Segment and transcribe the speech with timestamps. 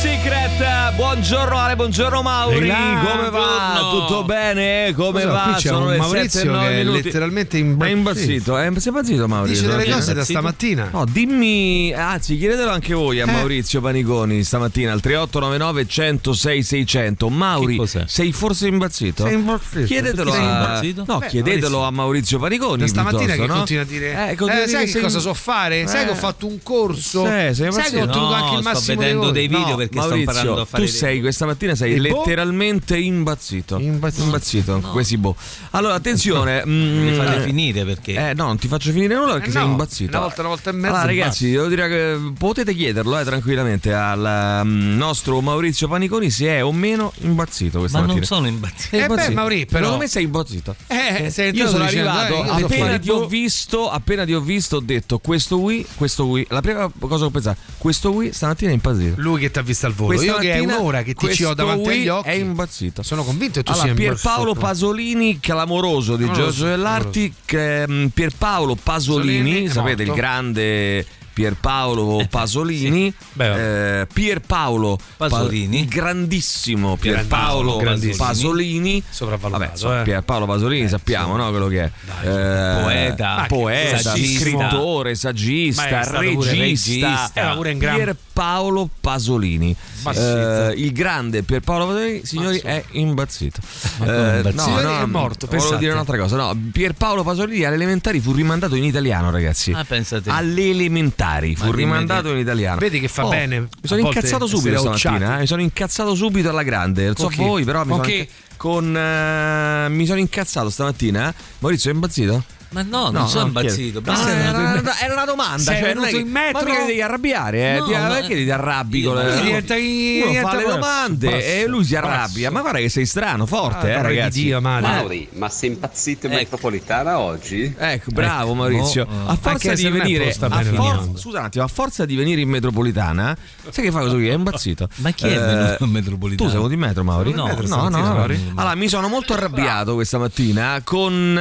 [0.00, 3.78] Secret, buongiorno Ale, buongiorno Mauri, là, come va?
[3.80, 4.06] buongiorno.
[4.06, 4.94] Tutto bene?
[4.96, 5.40] Come Cosa, va?
[5.42, 7.02] qui c'è Sono un le Maurizio 7 e 9 che è minuti.
[7.02, 7.96] letteralmente È impazzito.
[7.98, 9.50] impazzito, è sei impazzito Mauri?
[9.50, 10.88] Dice delle cose da stamattina.
[10.90, 13.30] No, dimmi, anzi chiedetelo anche voi a Eh.
[13.30, 17.28] Maurizio Paniconi stamattina al 3899 106 600.
[17.28, 19.24] Mauri, sei forse impazzito?
[19.26, 19.84] Sei impazzito.
[19.84, 20.58] Chiedetelo Perché sei a...
[20.60, 21.04] impazzito?
[21.06, 23.54] No, Beh, chiedetelo Maurizio, a Maurizio Paniconi Da stamattina che no?
[23.54, 25.86] continua a dire Eh, continua a eh, dire sai che sei- cosa so fare?
[25.86, 26.04] Sai Eh.
[26.06, 27.24] che ho fatto un corso?
[27.26, 29.76] Sì, sei sai che ho ottenuto anche il No, sto massimo vedendo dei video No,
[29.90, 32.02] perché sto Maurizio, imparando a fare tu sei questa mattina sei E boh?
[32.18, 33.78] letteralmente imbazzito.
[33.78, 34.24] Impazzito.
[34.24, 35.34] Impazzito, questi boh.
[35.70, 39.32] Allora, attenzione, mm, Mi fate eh, finire perché Eh, no, non ti faccio finire nulla
[39.34, 40.10] perché Eh, sei no, imbazzito.
[40.16, 43.92] una volta, una volta e mezzo Allora, ragazzi, devo dire che potete chiederlo eh, tranquillamente
[43.92, 48.34] al mm, nostro Maurizio Paniconi se è o meno imbazzito questa ma non mattina.
[48.36, 48.88] sono impazzito.
[48.90, 49.34] Sei Eh beh, impazzito?
[49.34, 50.76] Mauri, però- Secondo me sei imbazzito.
[50.86, 54.40] Eh, sei Io sono arrivato, eh, io so appena ti ho visto, appena ti ho
[54.40, 56.46] visto, ho detto questo Wii, questo Wii.
[56.50, 59.14] La prima cosa che ho pensato, questo Wii stamattina è impazzito.
[59.20, 60.14] Lui che ti ha visto al volo.
[60.14, 62.28] Questa Io che è un'ora che ti ci ho davanti agli occhi.
[62.28, 63.02] È imbazzito.
[63.02, 64.54] Sono convinto che tu Allora, sia Pierpaolo.
[64.54, 67.32] Pasolini, clamoroso di Giorgio Dell'Arti.
[67.54, 71.06] mm, Pierpaolo Pasolini, sapete, il grande.
[71.40, 75.84] Pierpaolo Pasolini, Beh, eh, Pierpaolo Pasolini.
[75.86, 78.26] Pa- grandissimo Pierpaolo grandissimo.
[78.26, 80.02] Pasolini, Sopravvalutato, Vabbè, so- eh.
[80.02, 81.90] Pierpaolo Pasolini sappiamo no, quello che è
[82.22, 83.44] Eh, Poeta.
[83.48, 84.40] poeta, saggista.
[84.40, 87.30] scrittore, saggista, regista, regista.
[87.32, 89.74] Era pure in gran- Pierpaolo Pasolini.
[90.14, 93.60] Eh, il grande Pierpaolo Pasolini, signori, è imbazzito.
[94.02, 94.62] Eh, imbazzito?
[94.62, 95.78] Signori, è morto, Volevo pensate.
[95.78, 96.36] dire un'altra cosa.
[96.36, 99.72] No, Pierpaolo Pasolini alle elementari fu rimandato in italiano, ragazzi.
[99.72, 100.28] Ah, pensate.
[100.30, 102.78] Alle elementari fu Ma dimmi rimandato in italiano.
[102.78, 105.36] Vedi che fa Oh, bene Mi sono incazzato subito stamattina.
[105.36, 107.04] eh, Mi sono incazzato subito alla grande.
[107.06, 107.36] Non so chi?
[107.36, 111.32] voi, però mi Con sono inca- con eh, mi sono incazzato stamattina.
[111.60, 112.44] Maurizio è imbazzito?
[112.70, 113.74] Ma no, No, non sono no, impazzito.
[113.74, 114.00] chiedo.
[114.00, 115.58] Basta No, era, una- era una domanda.
[115.62, 116.58] Sei cioè, venuto che- in metro?
[116.60, 117.74] Ma perché devi arrabbiare?
[117.74, 117.78] Eh?
[117.78, 119.40] No, Ti- ma- perché ti arrabbi Io con le...
[119.42, 122.50] Diventa- Uno diventa fa le domande e lui si arrabbia.
[122.52, 124.42] Ma guarda che sei strano, forte, Ah, eh, di ragazzi.
[124.42, 124.60] Dio.
[124.60, 126.42] Mauri, ma sei impazzito in Ecco.
[126.42, 127.74] metropolitana oggi?
[127.76, 129.04] Ecco, bravo Maurizio.
[129.10, 129.28] oh, oh.
[129.30, 133.36] A forza di venire a for- scusa un attimo, a forza di venire in metropolitana,
[133.68, 134.28] sai che fa qui?
[134.28, 134.88] È impazzito.
[134.96, 136.36] Ma chi è venuto in metropolitana?
[136.36, 137.32] Tu sei venuto in metro, Mauri?
[137.32, 138.26] No, no, no.
[138.54, 141.36] Allora, mi sono molto arrabbiato questa mattina con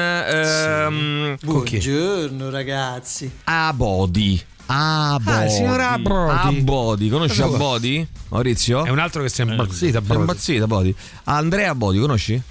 [1.26, 1.38] ehm?
[1.44, 3.32] Buongiorno ragazzi.
[3.46, 4.42] Abodi.
[4.68, 5.44] Abodi.
[5.46, 6.58] il signor Abodi.
[6.60, 8.08] Abodi, conosci Cosa- Abodi?
[8.30, 8.86] Maurizio?
[8.86, 9.76] È un altro che si è imbazzito.
[9.76, 10.20] Sei Abodi.
[10.20, 10.96] impazzito, Abodi.
[11.26, 12.42] Andrea Abodi, conosci?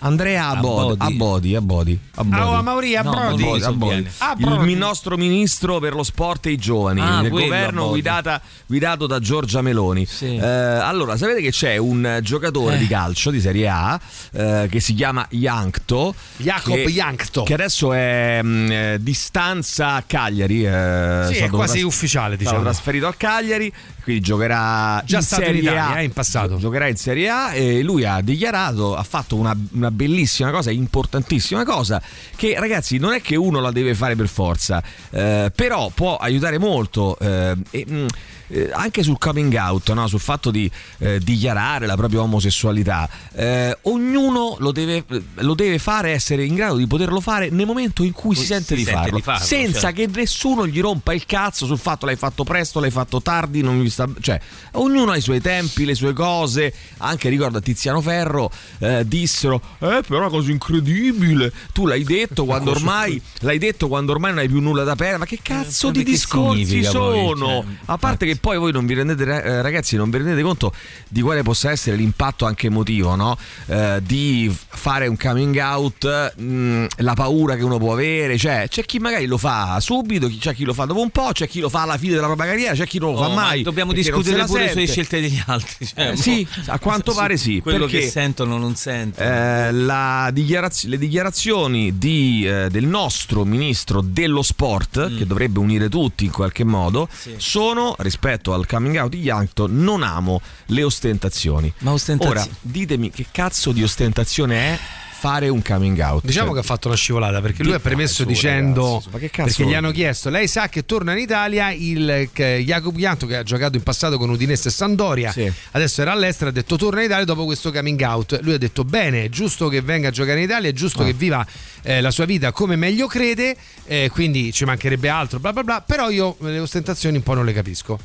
[0.00, 0.96] Andrea Abodi.
[0.98, 1.04] Abodi.
[1.04, 1.98] Abodi, Abodi.
[2.14, 2.34] Abodi.
[2.40, 4.72] Ah, oh, Mauri, a No, Abodi, Abodi.
[4.72, 7.90] il nostro ministro per lo sport e i giovani Ah, del quello, governo Abodi.
[8.00, 10.06] guidata- guidato da Giorgia Meloni.
[10.06, 10.36] Sì.
[10.36, 12.78] Eh, allora, sapete che c'è un giocatore Eh.
[12.78, 14.00] di calcio di Serie A
[14.32, 16.14] eh, che si chiama Jankto.
[16.38, 17.42] Jacob che, Jankto.
[17.42, 20.64] Che adesso è mh, eh, di stanza a Cagliari.
[20.64, 22.62] eh, Sì, è stato quasi tras- ufficiale, stato diciamo.
[22.62, 23.72] trasferito al Cagliari,
[24.08, 26.00] quindi giocherà Già in stato in Serie Italia, A.
[26.00, 26.56] eh, in passato.
[26.56, 31.62] Giocherà in Serie A e lui ha dichiarato, ha fatto una, una bellissima cosa, importantissima
[31.64, 32.00] cosa,
[32.34, 36.58] che ragazzi non è che uno la deve fare per forza, eh, però può aiutare
[36.58, 37.18] molto.
[37.18, 38.06] eh, e, mh,
[38.48, 40.06] eh, anche sul coming out, no?
[40.06, 45.04] sul fatto di eh, dichiarare la propria omosessualità, eh, ognuno lo deve,
[45.34, 48.46] lo deve fare, essere in grado di poterlo fare nel momento in cui si, Si
[48.46, 49.96] sente, di, sente farlo, di farlo, senza certo.
[49.96, 53.78] che nessuno gli rompa il cazzo sul fatto l'hai fatto presto, l'hai fatto tardi, non
[53.78, 54.06] mi sta...
[54.20, 54.40] cioè
[54.72, 60.02] ognuno ha i suoi tempi, le sue cose, anche ricorda Tiziano Ferro eh, dissero "Eh,
[60.06, 61.52] però è una cosa incredibile".
[61.72, 65.18] Tu l'hai detto quando ormai l'hai detto quando ormai non hai più nulla da perdere,
[65.18, 67.26] ma che cazzo Eh, di discorsi significa poi?
[67.26, 67.46] sono?
[67.46, 70.72] Cioè, A parte che poi voi non vi rendete eh, ragazzi, non vi rendete conto
[71.08, 73.36] di quale possa essere l'impatto anche emotivo, no?
[73.66, 78.84] Eh, di fare un coming out, mh, la paura che uno può avere, cioè c'è
[78.84, 81.68] chi magari lo fa subito, c'è chi lo fa dopo un po', c'è chi lo
[81.68, 83.62] fa alla fine della propria carriera, c'è chi non lo fa Oh, ma mai.
[83.62, 85.86] Dobbiamo discutere la pure sulle scelte degli altri.
[85.86, 89.28] cioè, Eh, sì, a quanto pare sì, Quello perché- che sentono non sentono.
[89.28, 96.24] Eh, dichiaraz- le dichiarazioni di, eh, del nostro ministro dello sport, che dovrebbe unire tutti
[96.24, 97.16] in qualche modo, Mm.
[97.18, 97.34] Sì.
[97.38, 99.66] sono rispetto al coming out di Yankto.
[99.68, 101.72] Non amo le ostentazioni.
[101.78, 104.78] Ma ostentazioni- Ora, ditemi che cazzo di ostentazione è
[105.18, 106.24] fare un coming out?
[106.24, 109.18] Diciamo Cioè, che ha fatto una scivolata perché lui ha premesso cazzo, dicendo ragazzi, ma
[109.18, 113.26] che cazzo perché gli hanno chiesto lei sa che torna in Italia il Jacob Gianto
[113.26, 115.50] che ha giocato in passato con Udinese e Sandoria Sì.
[115.72, 118.84] adesso era all'estero ha detto torna in Italia dopo questo coming out lui ha detto
[118.84, 121.06] bene è giusto che venga a giocare in Italia è giusto Ah.
[121.06, 121.44] che viva
[121.82, 125.80] eh, la sua vita come meglio crede eh, quindi ci mancherebbe altro bla bla bla
[125.80, 127.98] però io le ostentazioni un po' non le capisco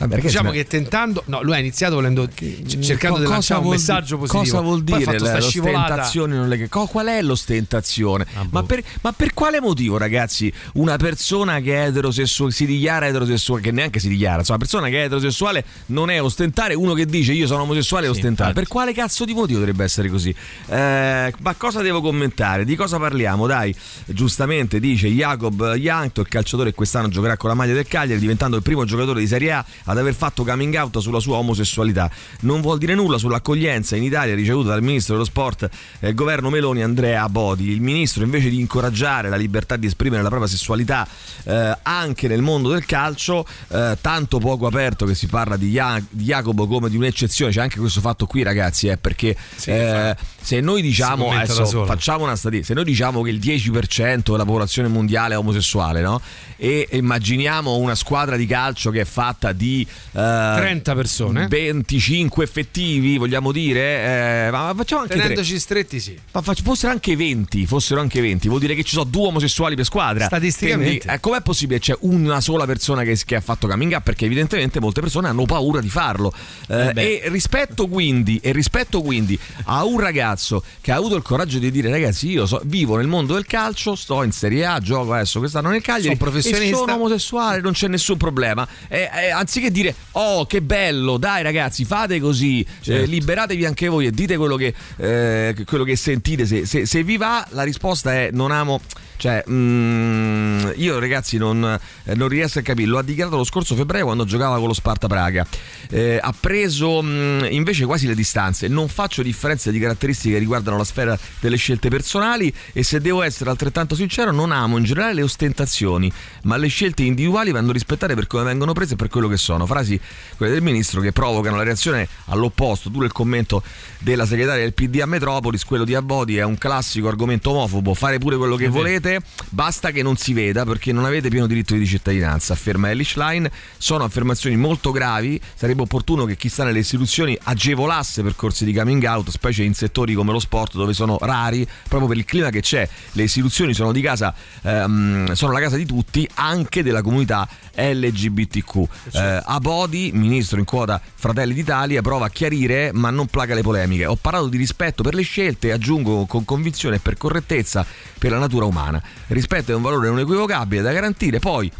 [0.00, 3.66] Vabbè, diciamo ma- che tentando, no, lui ha iniziato volendo cercando Co- di lanciare un
[3.66, 4.42] vuol messaggio positivo.
[4.42, 6.34] Cosa vuol dire la- l'ostentazione?
[6.36, 8.26] non co- qual è l'ostentazione?
[8.34, 8.64] Ah, ma, boh.
[8.64, 13.70] per, ma per quale motivo, ragazzi, una persona che è eterosessuale si dichiara eterosessuale, che
[13.72, 17.32] neanche si dichiara, insomma, una persona che è eterosessuale non è ostentare, uno che dice
[17.32, 18.50] io sono omosessuale è Sì, ostentare.
[18.50, 18.66] infatti.
[18.66, 20.34] Per quale cazzo di motivo dovrebbe essere così?
[20.68, 22.64] Eh, ma cosa devo commentare?
[22.64, 23.46] Di cosa parliamo?
[23.46, 23.74] Dai,
[24.06, 28.56] giustamente dice Jacob Jankto, il calciatore che quest'anno giocherà con la maglia del Cagliari, diventando
[28.56, 32.10] il primo giocatore di Serie A ad aver fatto coming out sulla sua omosessualità.
[32.40, 36.82] Non vuol dire nulla sull'accoglienza in Italia ricevuta dal ministro dello sport del governo Meloni
[36.82, 37.70] Andrea Bodi.
[37.70, 41.06] Il ministro invece di incoraggiare la libertà di esprimere la propria sessualità
[41.44, 46.02] eh, anche nel mondo del calcio, eh, tanto poco aperto che si parla di, Ja-
[46.08, 50.60] di Jacopo come di un'eccezione, c'è anche questo fatto qui ragazzi, eh, perché eh, se
[50.60, 51.86] noi diciamo, adesso solo.
[51.86, 56.20] facciamo una statistica, se noi diciamo che il 10% della popolazione mondiale è omosessuale, no?
[56.62, 61.46] E immaginiamo una squadra di calcio che è fatta di eh, 30 persone.
[61.48, 65.16] 25 effettivi, vogliamo dire, eh, ma facciamo anche.
[65.16, 66.18] Tenendoci stretti, sì.
[66.32, 69.74] Ma faccio- fossero anche 20, fossero anche 20, vuol dire che ci sono due omosessuali
[69.74, 70.26] per squadra.
[70.26, 70.98] Statisticamente.
[70.98, 74.02] Quindi, eh, com'è possibile c'è una sola persona che, che ha fatto coming up?
[74.02, 76.30] Perché evidentemente molte persone hanno paura di farlo.
[76.68, 81.22] Eh, Eh e rispetto quindi, e rispetto quindi a un ragazzo che ha avuto il
[81.22, 84.78] coraggio di dire ragazzi io so- vivo nel mondo del calcio, sto in Serie A,
[84.80, 86.16] gioco adesso quest'anno nel Cagliari Sono
[86.50, 86.78] professionista.
[86.92, 88.66] sono omosessuale, non c'è nessun problema.
[88.88, 93.02] Eh, eh, anziché dire oh che bello, dai ragazzi fate così, Certo.
[93.02, 97.02] eh, liberatevi anche voi e dite quello che, eh, quello che sentite, se, se- se
[97.02, 98.80] vi va la risposta è non amo...
[99.20, 102.88] Cioè, mm, io ragazzi non, eh, non riesco a capire.
[102.88, 105.46] Lo ha dichiarato lo scorso febbraio quando giocava con lo Sparta Praga.
[105.90, 108.66] Eh, ha preso mm, invece quasi le distanze.
[108.66, 112.50] Non faccio differenze di caratteristiche che riguardano la sfera delle scelte personali.
[112.72, 116.10] E se devo essere altrettanto sincero, non amo in generale le ostentazioni,
[116.44, 119.66] ma le scelte individuali vanno rispettate per come vengono prese e per quello che sono.
[119.66, 120.00] Frasi
[120.38, 122.88] quelle del ministro che provocano la reazione all'opposto.
[122.88, 123.62] Duro il commento
[123.98, 127.92] della segretaria del PD a Metropolis, quello di Abodi è un classico argomento omofobo.
[127.92, 129.09] Fare pure quello che volete,
[129.48, 133.50] basta che non si veda perché non avete pieno diritto di cittadinanza, afferma Ellis Line.
[133.78, 135.40] Sono affermazioni molto gravi.
[135.54, 140.14] Sarebbe opportuno che chi sta nelle istituzioni agevolasse percorsi di coming out, specie in settori
[140.14, 142.88] come lo sport dove sono rari, proprio per il clima che c'è.
[143.12, 148.88] Le istituzioni sono di casa, ehm, sono la casa di tutti, anche della comunità LGBTQ.
[149.12, 154.06] Eh, Abodi, ministro in quota Fratelli d'Italia, prova a chiarire ma non placa le polemiche.
[154.06, 157.84] Ho parlato di rispetto per le scelte, aggiungo con convinzione e per correttezza
[158.18, 158.99] per la natura umana.
[159.28, 161.70] Rispetto è un valore non equivocabile da garantire, poi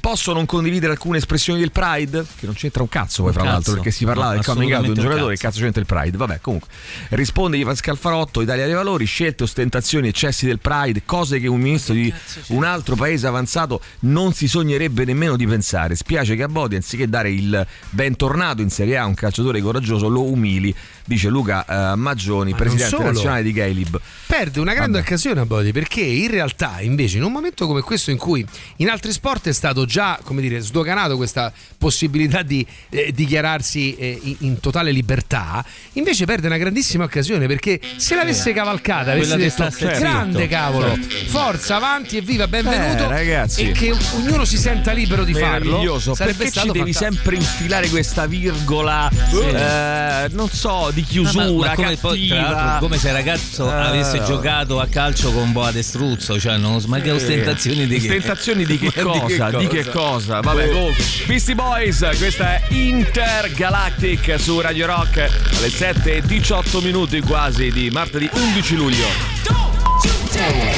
[0.00, 3.50] posso non condividere alcune espressioni del Pride, che non c'entra un cazzo poi Un fra
[3.50, 5.46] l'altro, perché si parlava No, del coming out di un giocatore, che cazzo.
[5.46, 6.16] cazzo c'entra il Pride?
[6.16, 6.68] Vabbè, comunque.
[7.10, 11.94] Risponde Ivan Scalfarotto, Italia dei Valori, scelte, ostentazioni, eccessi del Pride, cose che un ministro
[11.94, 12.12] di
[12.48, 15.94] un altro paese avanzato non si sognerebbe nemmeno di pensare.
[15.94, 20.08] Spiace che a Bodi, anziché dare il bentornato in Serie A a un calciatore coraggioso,
[20.08, 20.74] lo umili,
[21.04, 23.98] dice Luca eh, Maggioni, Ma presidente nazionale di Gailib.
[24.26, 25.08] Perde una grande Vabbè.
[25.08, 28.44] occasione a Bodi perché in realtà invece in un momento come questo in cui
[28.76, 34.18] in altri sport è stato già come dire sdoganato questa possibilità di eh, dichiararsi eh,
[34.22, 35.64] in, in totale libertà
[35.94, 40.96] invece perde una grandissima occasione perché se l'avesse cavalcata avesse Quella che detto grande cavolo
[41.26, 43.62] forza avanti e viva benvenuto Eh, ragazzi.
[43.62, 47.88] e che ognuno si senta libero di farlo sarebbe perché stato ci devi sempre infilare
[47.88, 52.32] questa virgola, eh, non so, di Ma- ma- chiusura, ma come, poi,
[52.80, 57.00] come se il ragazzo Eh, avesse giocato a calcio con Boa Destruzzo, cioè non, ma
[57.00, 58.06] che ostentazioni di che?
[58.06, 59.50] Ostentazioni di che Ma cosa?
[59.60, 60.40] Di che cosa?
[60.40, 61.04] Vabbè, comunque.
[61.26, 65.18] Beastie Boys, questa è Intergalactic su Radio Rock
[65.58, 69.04] alle 7 e 18 minuti quasi di martedì 11 luglio.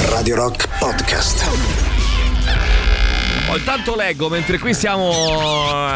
[0.09, 1.49] Radio Rock Podcast.
[3.51, 5.12] Oh, intanto leggo mentre qui siamo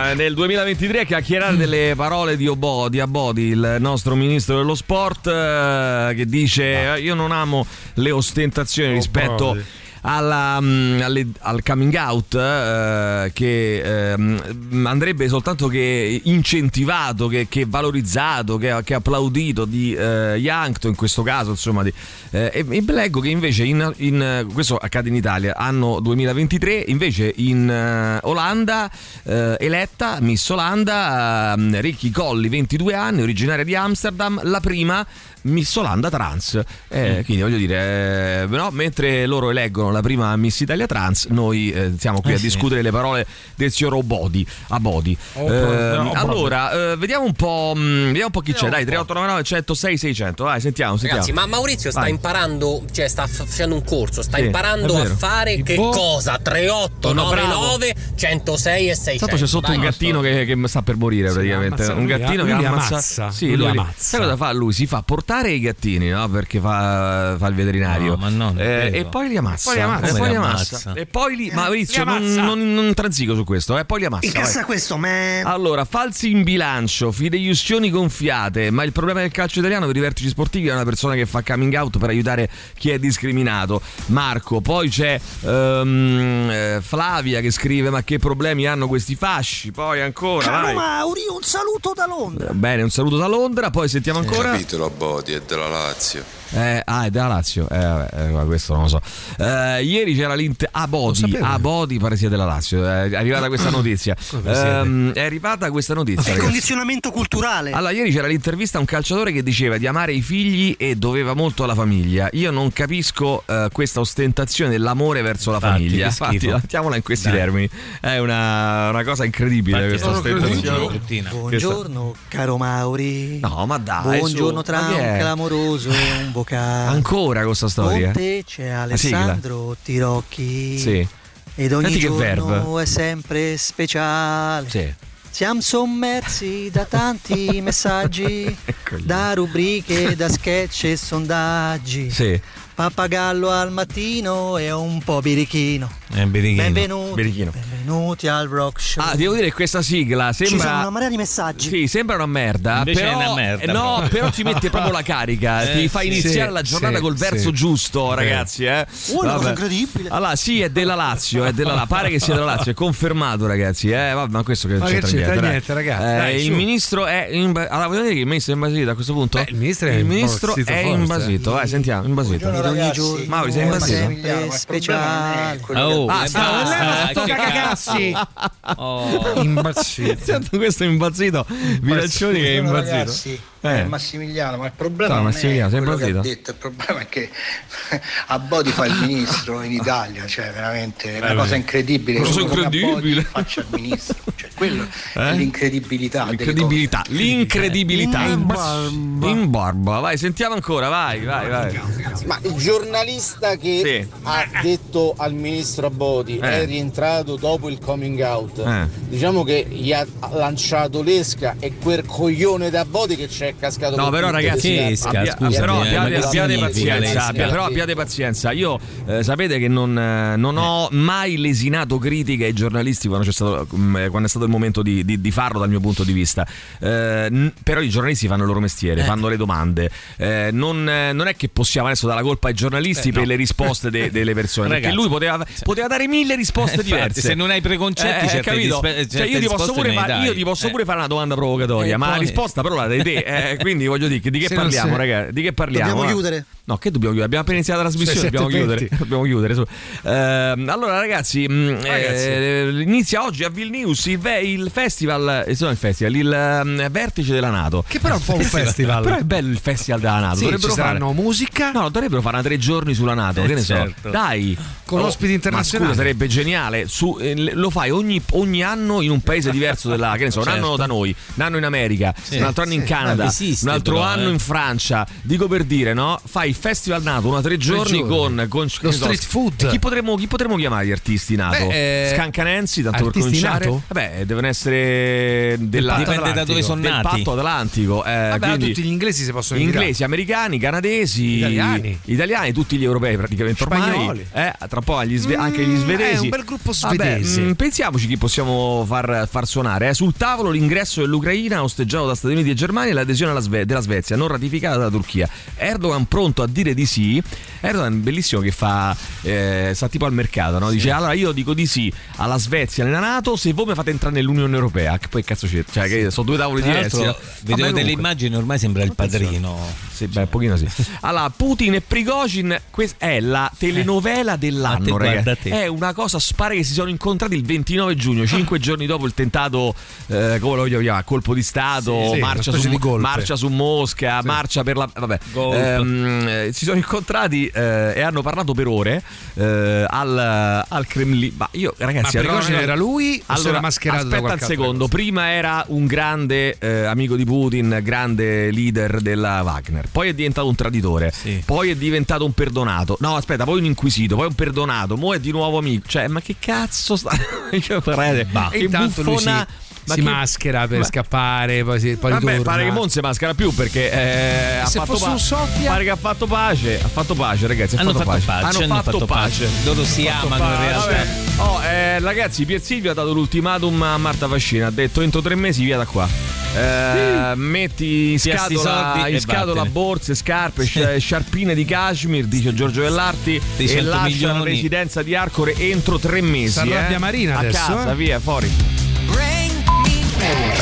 [0.04, 4.76] eh, nel 2023 a chiacchierare delle parole di Obo, di Abodi, il nostro ministro dello
[4.76, 9.46] sport, eh, che dice: eh, Io non amo le ostentazioni rispetto.
[9.46, 9.64] Obodi.
[10.02, 17.64] Alla, mm, alle- al coming out eh, che ehm, andrebbe soltanto che incentivato, che, che
[17.66, 21.92] valorizzato, che, che applaudito di eh, Yankto in questo caso, insomma, di,
[22.30, 26.84] eh, e, e leggo che invece in, in, eh, questo accade in Italia, anno 2023,
[26.86, 28.90] invece in eh, Olanda
[29.24, 35.06] eh, eletta Miss Olanda ehm, Ricky Colli, 22 anni, originaria di Amsterdam, la prima
[35.46, 36.60] Miss Olanda trans.
[36.88, 41.70] Eh, Quindi voglio dire, eh, no, mentre loro eleggono la prima Miss Italia Trans, noi
[41.72, 42.44] eh, siamo qui Eh a sì.
[42.44, 44.46] discutere le parole del signor Obodi.
[44.68, 45.16] Abodi.
[45.34, 47.72] Oh, Eh, oh, allora, eh, vediamo un po'.
[47.74, 48.68] mh, vediamo un po' chi c'è.
[48.68, 50.44] Dai, 3899 106 600.
[50.44, 51.22] Vai, sentiamo, sentiamo.
[51.24, 52.10] Ragazzi, ma Maurizio sta Vai.
[52.10, 55.90] imparando, cioè sta facendo un corso, sta Sì, imparando a fare che boh.
[55.90, 56.38] cosa?
[56.42, 59.26] 3899 106 e 600.
[59.26, 59.76] Tanto c'è sotto Vai.
[59.76, 61.82] un gattino che, che sta per morire praticamente.
[61.82, 62.86] ammazza- un gattino che li ammazza.
[62.88, 63.92] ammazza, Sì, lui, ammazza.
[63.96, 64.72] sai cosa fa lui?
[64.72, 66.28] Si fa portare i gattini, no?
[66.28, 68.10] Perché fa, fa il veterinario.
[68.12, 69.70] No, ma non Eh, e poi li ammazza.
[69.70, 70.06] Poi li ammazza.
[70.06, 70.76] E poi Come li ammazza.
[70.76, 70.92] ammazza?
[71.00, 71.50] E poi li.
[71.52, 72.42] Maurizio, Li non, ammazza.
[72.42, 73.84] non, non transigo su questo, eh.
[73.84, 74.26] Poi li ammazza.
[74.26, 75.44] Incassa questo, man.
[75.44, 80.28] Allora, falsi in bilancio, fideiussioni gonfiate, ma il problema del calcio italiano per i vertici
[80.28, 83.80] sportivi è una persona che fa coming out per aiutare chi è discriminato.
[84.06, 90.44] Marco, poi c'è eh, Flavia che scrive ma che problemi hanno questi fasci, poi ancora...
[90.46, 90.74] Caro vai.
[90.74, 92.52] Mauri, un saluto da Londra.
[92.52, 94.52] Bene, un saluto da Londra, poi sentiamo ancora...
[94.52, 96.22] Capitolo Bodi è della Lazio.
[96.50, 97.68] Eh, ah, è della Lazio.
[97.68, 99.00] Eh, vabbè, eh, questo non lo so.
[99.38, 100.68] Eh, ieri c'era l'Inter.
[100.72, 101.18] A Bodi.
[101.18, 101.44] sapevo.
[101.44, 102.84] A Bodi pare sia della Lazio.
[102.84, 104.16] È arrivata questa notizia.
[104.44, 106.22] Ehm, è arrivata questa notizia.
[106.22, 106.40] Ragazzi.
[106.40, 107.72] condizionamento culturale.
[107.72, 111.34] Allora, ieri c'era l'intervista a un calciatore che diceva di amare i figli e doveva
[111.34, 112.28] molto alla famiglia.
[112.32, 116.06] Io non capisco eh, questa ostentazione dell'amore verso la Infatti, famiglia.
[116.06, 117.38] Infatti, mettiamola in questi Dai.
[117.38, 117.68] termini.
[118.00, 121.00] È una, una cosa incredibile Infatti, questa ostentazione.
[121.30, 123.40] Buongiorno, caro Mauri.
[123.40, 124.18] No, ma dai.
[124.18, 125.16] Buongiorno su, è?
[125.18, 126.90] clamoroso un vocale.
[126.90, 128.12] Ancora questa storia?
[128.12, 128.68] Con te c'è.
[128.68, 130.78] Alessandro Tirocchi.
[130.78, 131.08] Sì.
[131.54, 134.68] Ed ogni Senti giorno è sempre speciale.
[134.68, 134.94] Sì.
[135.30, 138.54] Siamo sommersi da tanti messaggi,
[139.00, 142.10] da rubriche, da sketch e sondaggi.
[142.10, 142.40] Sì.
[142.76, 145.90] Pappagallo al mattino e un po' birichino.
[146.12, 146.62] È un birichino.
[146.62, 147.50] Benvenuti, Birichino.
[147.50, 149.02] benvenuti al rock show.
[149.02, 150.78] Ah, devo dire che questa sigla Ci sono sembra.
[150.80, 151.68] una marea di messaggi.
[151.70, 152.78] Sì, sembra una merda.
[152.78, 154.08] Invece però, è una merda, eh, No, però.
[154.08, 155.64] però ci mette proprio la carica.
[155.66, 156.08] Eh, ti fa sì.
[156.08, 157.52] iniziare Sì, la giornata sì, col verso sì.
[157.52, 158.64] giusto, ragazzi.
[158.66, 158.86] Eh.
[159.08, 160.08] Uh, una cosa incredibile.
[160.10, 161.44] Allora, sì, è della Lazio.
[161.44, 162.72] È della La- Pare che sia della Lazio.
[162.72, 163.88] È confermato, ragazzi.
[163.90, 166.52] Eh, vabbè, ma questo che Ma c'entra, c'entra niente, niente, ragazzi, Eh, dai, il su.
[166.52, 167.28] ministro è.
[167.30, 167.56] In...
[167.56, 169.38] Allora, voglio dire che il ministro è imbasito a questo punto?
[169.38, 171.52] Beh, il ministro è Il ministro è imbasito.
[171.52, 172.06] Vai, sentiamo.
[172.06, 172.50] Imbasito.
[172.70, 173.96] Ed ogni giorno Mauri, sei è imbasito?
[173.96, 175.60] sempre speciale.
[175.74, 178.12] Oh, Ah, eh, sta- basta, che cagacazzi.
[178.12, 178.80] cazzo.
[178.82, 179.40] Oh.
[179.42, 180.24] Impazzito.
[180.24, 181.46] Sento questo è impazzito.
[181.80, 182.96] Vilaccioni che è impazzito.
[182.96, 183.82] Ragazzi, Eh.
[183.82, 186.34] è Massimiliano, ma il problema Ciao, non Massimiliano, è sei quello che ha impazzito?
[186.34, 187.30] detto, il problema è che
[188.26, 192.20] a Bodi fa il ministro in Italia, cioè veramente è una Eh, cosa incredibile.
[192.20, 193.22] Cosa incredibile.
[193.22, 195.32] Faccia il ministro, cioè quello è Eh?
[195.34, 196.24] l'incredibilità.
[196.24, 197.12] delle L'incredibilità, cose.
[197.16, 198.22] l'incredibilità.
[198.24, 199.28] In barba.
[199.28, 199.98] In barba.
[200.00, 201.80] Vai, sentiamo ancora, vai, vai, vai.
[202.26, 204.08] Ma il giornalista che Sì.
[204.22, 206.62] ha detto al ministro Abodi Eh.
[206.62, 208.58] è rientrato dopo il coming out.
[208.58, 208.86] Eh.
[209.08, 214.10] Diciamo che gli ha lanciato l'esca e quel coglione da Abodi che c'è cascato No,
[214.10, 214.76] però ragazzi.
[214.76, 218.50] Esca, abbia- scusami, però eh, abbiate, abbiate pazienza, abbia- però abbiate pazienza.
[218.52, 223.32] Io eh, sapete che non, eh, non ho mai lesinato critiche ai giornalisti quando, c'è
[223.32, 226.12] stato, mm, quando è stato il momento di, di- di farlo dal mio punto di
[226.12, 226.46] vista.
[226.78, 229.90] Eh, però i giornalisti fanno il loro mestiere, fanno le domande.
[230.16, 233.18] Eh, non, eh, non è che possiamo adesso dare la colpa ai giornalisti Eh, no.
[233.18, 234.68] per le risposte de- delle persone.
[234.68, 237.20] perché Ragazzi, lui poteva, poteva dare mille risposte Infatti, diverse.
[237.20, 238.80] se non hai preconcetti, Eh, certe capito?
[238.80, 240.70] dispe- Cioè, io, ti posso pure fa- io ti posso Eh.
[240.70, 243.14] pure fare una domanda provocatoria, E ma la risposta però la dai te.
[243.50, 245.32] Eh, quindi voglio dire, di che Se parliamo, ragazzi?
[245.32, 245.88] Di che parliamo?
[245.90, 246.12] Dobbiamo eh?
[246.12, 246.44] chiudere.
[246.68, 247.24] No, che dobbiamo chiudere?
[247.24, 248.88] Abbiamo appena iniziato la trasmissione, dobbiamo chiudere.
[248.88, 248.98] 7:20.
[248.98, 249.66] Dobbiamo chiudere.
[250.02, 252.26] Ehm, allora, ragazzi, mh, Ragazzi.
[252.26, 256.90] eh, inizia oggi a Vilnius il, ve- il festival, eh, no, il festival, il ehm,
[256.90, 257.84] vertice della Nato.
[257.86, 259.02] Che però è un po' un festival.
[259.04, 260.36] Però è bello il festival della Nato.
[260.36, 260.98] Sì, dovrebbero fare.
[261.12, 261.70] musica.
[261.70, 263.74] No, dovrebbero fare una tre giorni sulla Nato, Eh, che ne so.
[263.74, 264.10] certo.
[264.10, 265.90] Dai, Con ospiti internazionali.
[265.92, 266.88] Scusa, sarebbe geniale.
[266.88, 270.14] Su- eh, lo fai ogni, ogni anno in un paese diverso della.
[270.16, 270.64] Che ne so, un Certo.
[270.66, 273.94] anno da noi, un anno in America, un altro anno in Canada, esiste un altro
[273.94, 274.32] però, anno eh.
[274.32, 275.06] in Francia.
[275.22, 276.20] Dico per dire, no?
[276.24, 278.08] Fai festival nato, una tre giorni, giorni.
[278.08, 279.68] con, con Lo so, street food.
[279.68, 281.66] Chi potremmo, chi potremmo chiamare gli artisti nato?
[281.66, 283.64] Beh, eh, Scancanensi, tanto per cominciare.
[283.66, 283.82] nato?
[283.88, 287.02] Vabbè, devono essere della, Dipende da dove sono del nati.
[287.22, 288.04] patto atlantico.
[288.04, 289.84] Eh, Vabbè, quindi- tutti gli inglesi si possono invitare.
[289.84, 291.98] inglesi, americani, canadesi, Italiani.
[292.06, 293.96] italiani, tutti gli europei praticamente Spagnoli.
[293.96, 294.26] ormai.
[294.32, 296.14] Eh, tra poco gli sve- anche gli svedesi.
[296.14, 297.40] è un bel gruppo Vabbè, svedese.
[297.42, 299.88] mm, pensiamoci chi possiamo far, far suonare.
[299.88, 299.94] eh.
[299.94, 303.80] Sul tavolo l'ingresso dell'Ucraina osteggiato da Stati Uniti e Germania e l'adesione alla Sve- della
[303.80, 305.28] Svezia, non ratificata dalla Turchia.
[305.56, 307.22] Erdogan pronto a dire di sì.
[307.60, 310.70] Erdogan bellissimo che fa, eh, sta tipo al mercato, no?
[310.70, 314.14] dice allora io dico di sì alla Svezia nella Nato se voi mi fate entrare
[314.14, 314.98] nell'Unione Europea.
[314.98, 315.64] Che poi cazzo c'è?
[315.70, 317.02] Cioè, che sono due tavoli diversi.
[317.02, 317.16] no?
[317.42, 319.85] vedevo delle immagini, ormai sembra il padrino.
[319.96, 320.68] Sì, beh, un pochino sì.
[321.00, 325.48] Allora, Putin e Prigozhin, questa è la telenovela Ma dell'anno, guarda ragazzi.
[325.48, 325.62] te.
[325.62, 329.14] È una cosa spara che si sono incontrati il 29 giugno, cinque giorni dopo il
[329.14, 329.74] tentato,
[330.08, 333.48] eh, come lo vogliamo chiamare, colpo di Stato, Sì, sì, marcia, una su, marcia su
[333.48, 334.88] Mosca, marcia per la...
[334.92, 335.18] Vabbè.
[335.34, 339.02] Ehm, eh, si sono incontrati eh, e hanno parlato per ore
[339.34, 341.34] eh, al, al Cremlino.
[341.38, 344.88] Ma io, ragazzi, Ma Prigozhin era lui allora, era mascherato Aspetta un secondo.
[344.88, 349.85] Prima era un grande eh, amico di Putin, grande leader della Wagner.
[349.90, 351.12] Poi è diventato un traditore.
[351.44, 352.96] Poi è diventato un perdonato.
[353.00, 354.96] No, aspetta, poi un inquisito, poi un perdonato.
[354.96, 355.88] Mo' è di nuovo amico.
[355.88, 357.10] Cioè, ma che cazzo sta.
[357.50, 358.26] che parete?
[358.52, 359.46] E Che intanto lui si, buffona-
[359.86, 362.50] ma si che- maschera per ma- scappare, poi, si, poi Vabbè, ritorna.
[362.52, 365.90] pare che non si maschera più perché eh, ha Se fatto un soffia- Pare che
[365.90, 366.80] ha fatto pace.
[366.82, 367.76] Ha fatto pace, ragazzi.
[367.76, 368.26] Ha Hanno fatto, fatto pace.
[368.42, 369.44] pace, Hanno hanno fatto, fatto pace.
[369.44, 369.64] pace.
[369.64, 371.04] Loro si amano in realtà.
[371.38, 374.66] Oh, eh, ragazzi, Pier Silvio ha dato l'ultimatum a Marta Fascina.
[374.68, 376.08] Ha detto entro tre mesi via da qua.
[376.56, 383.40] Eh, metti in scatola, in scatola borse, scarpe, sci- sciarpine di cashmere, dice Giorgio Vellarti.
[383.56, 384.44] E 100 lascia la milioni.
[384.44, 386.52] residenza di Arcore entro tre mesi.
[386.52, 386.98] S'arrabbia eh.
[386.98, 387.94] Marina a adesso, casa, eh.
[387.94, 388.50] via, fuori.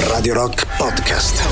[0.08, 1.42] Radio Rock Podcast.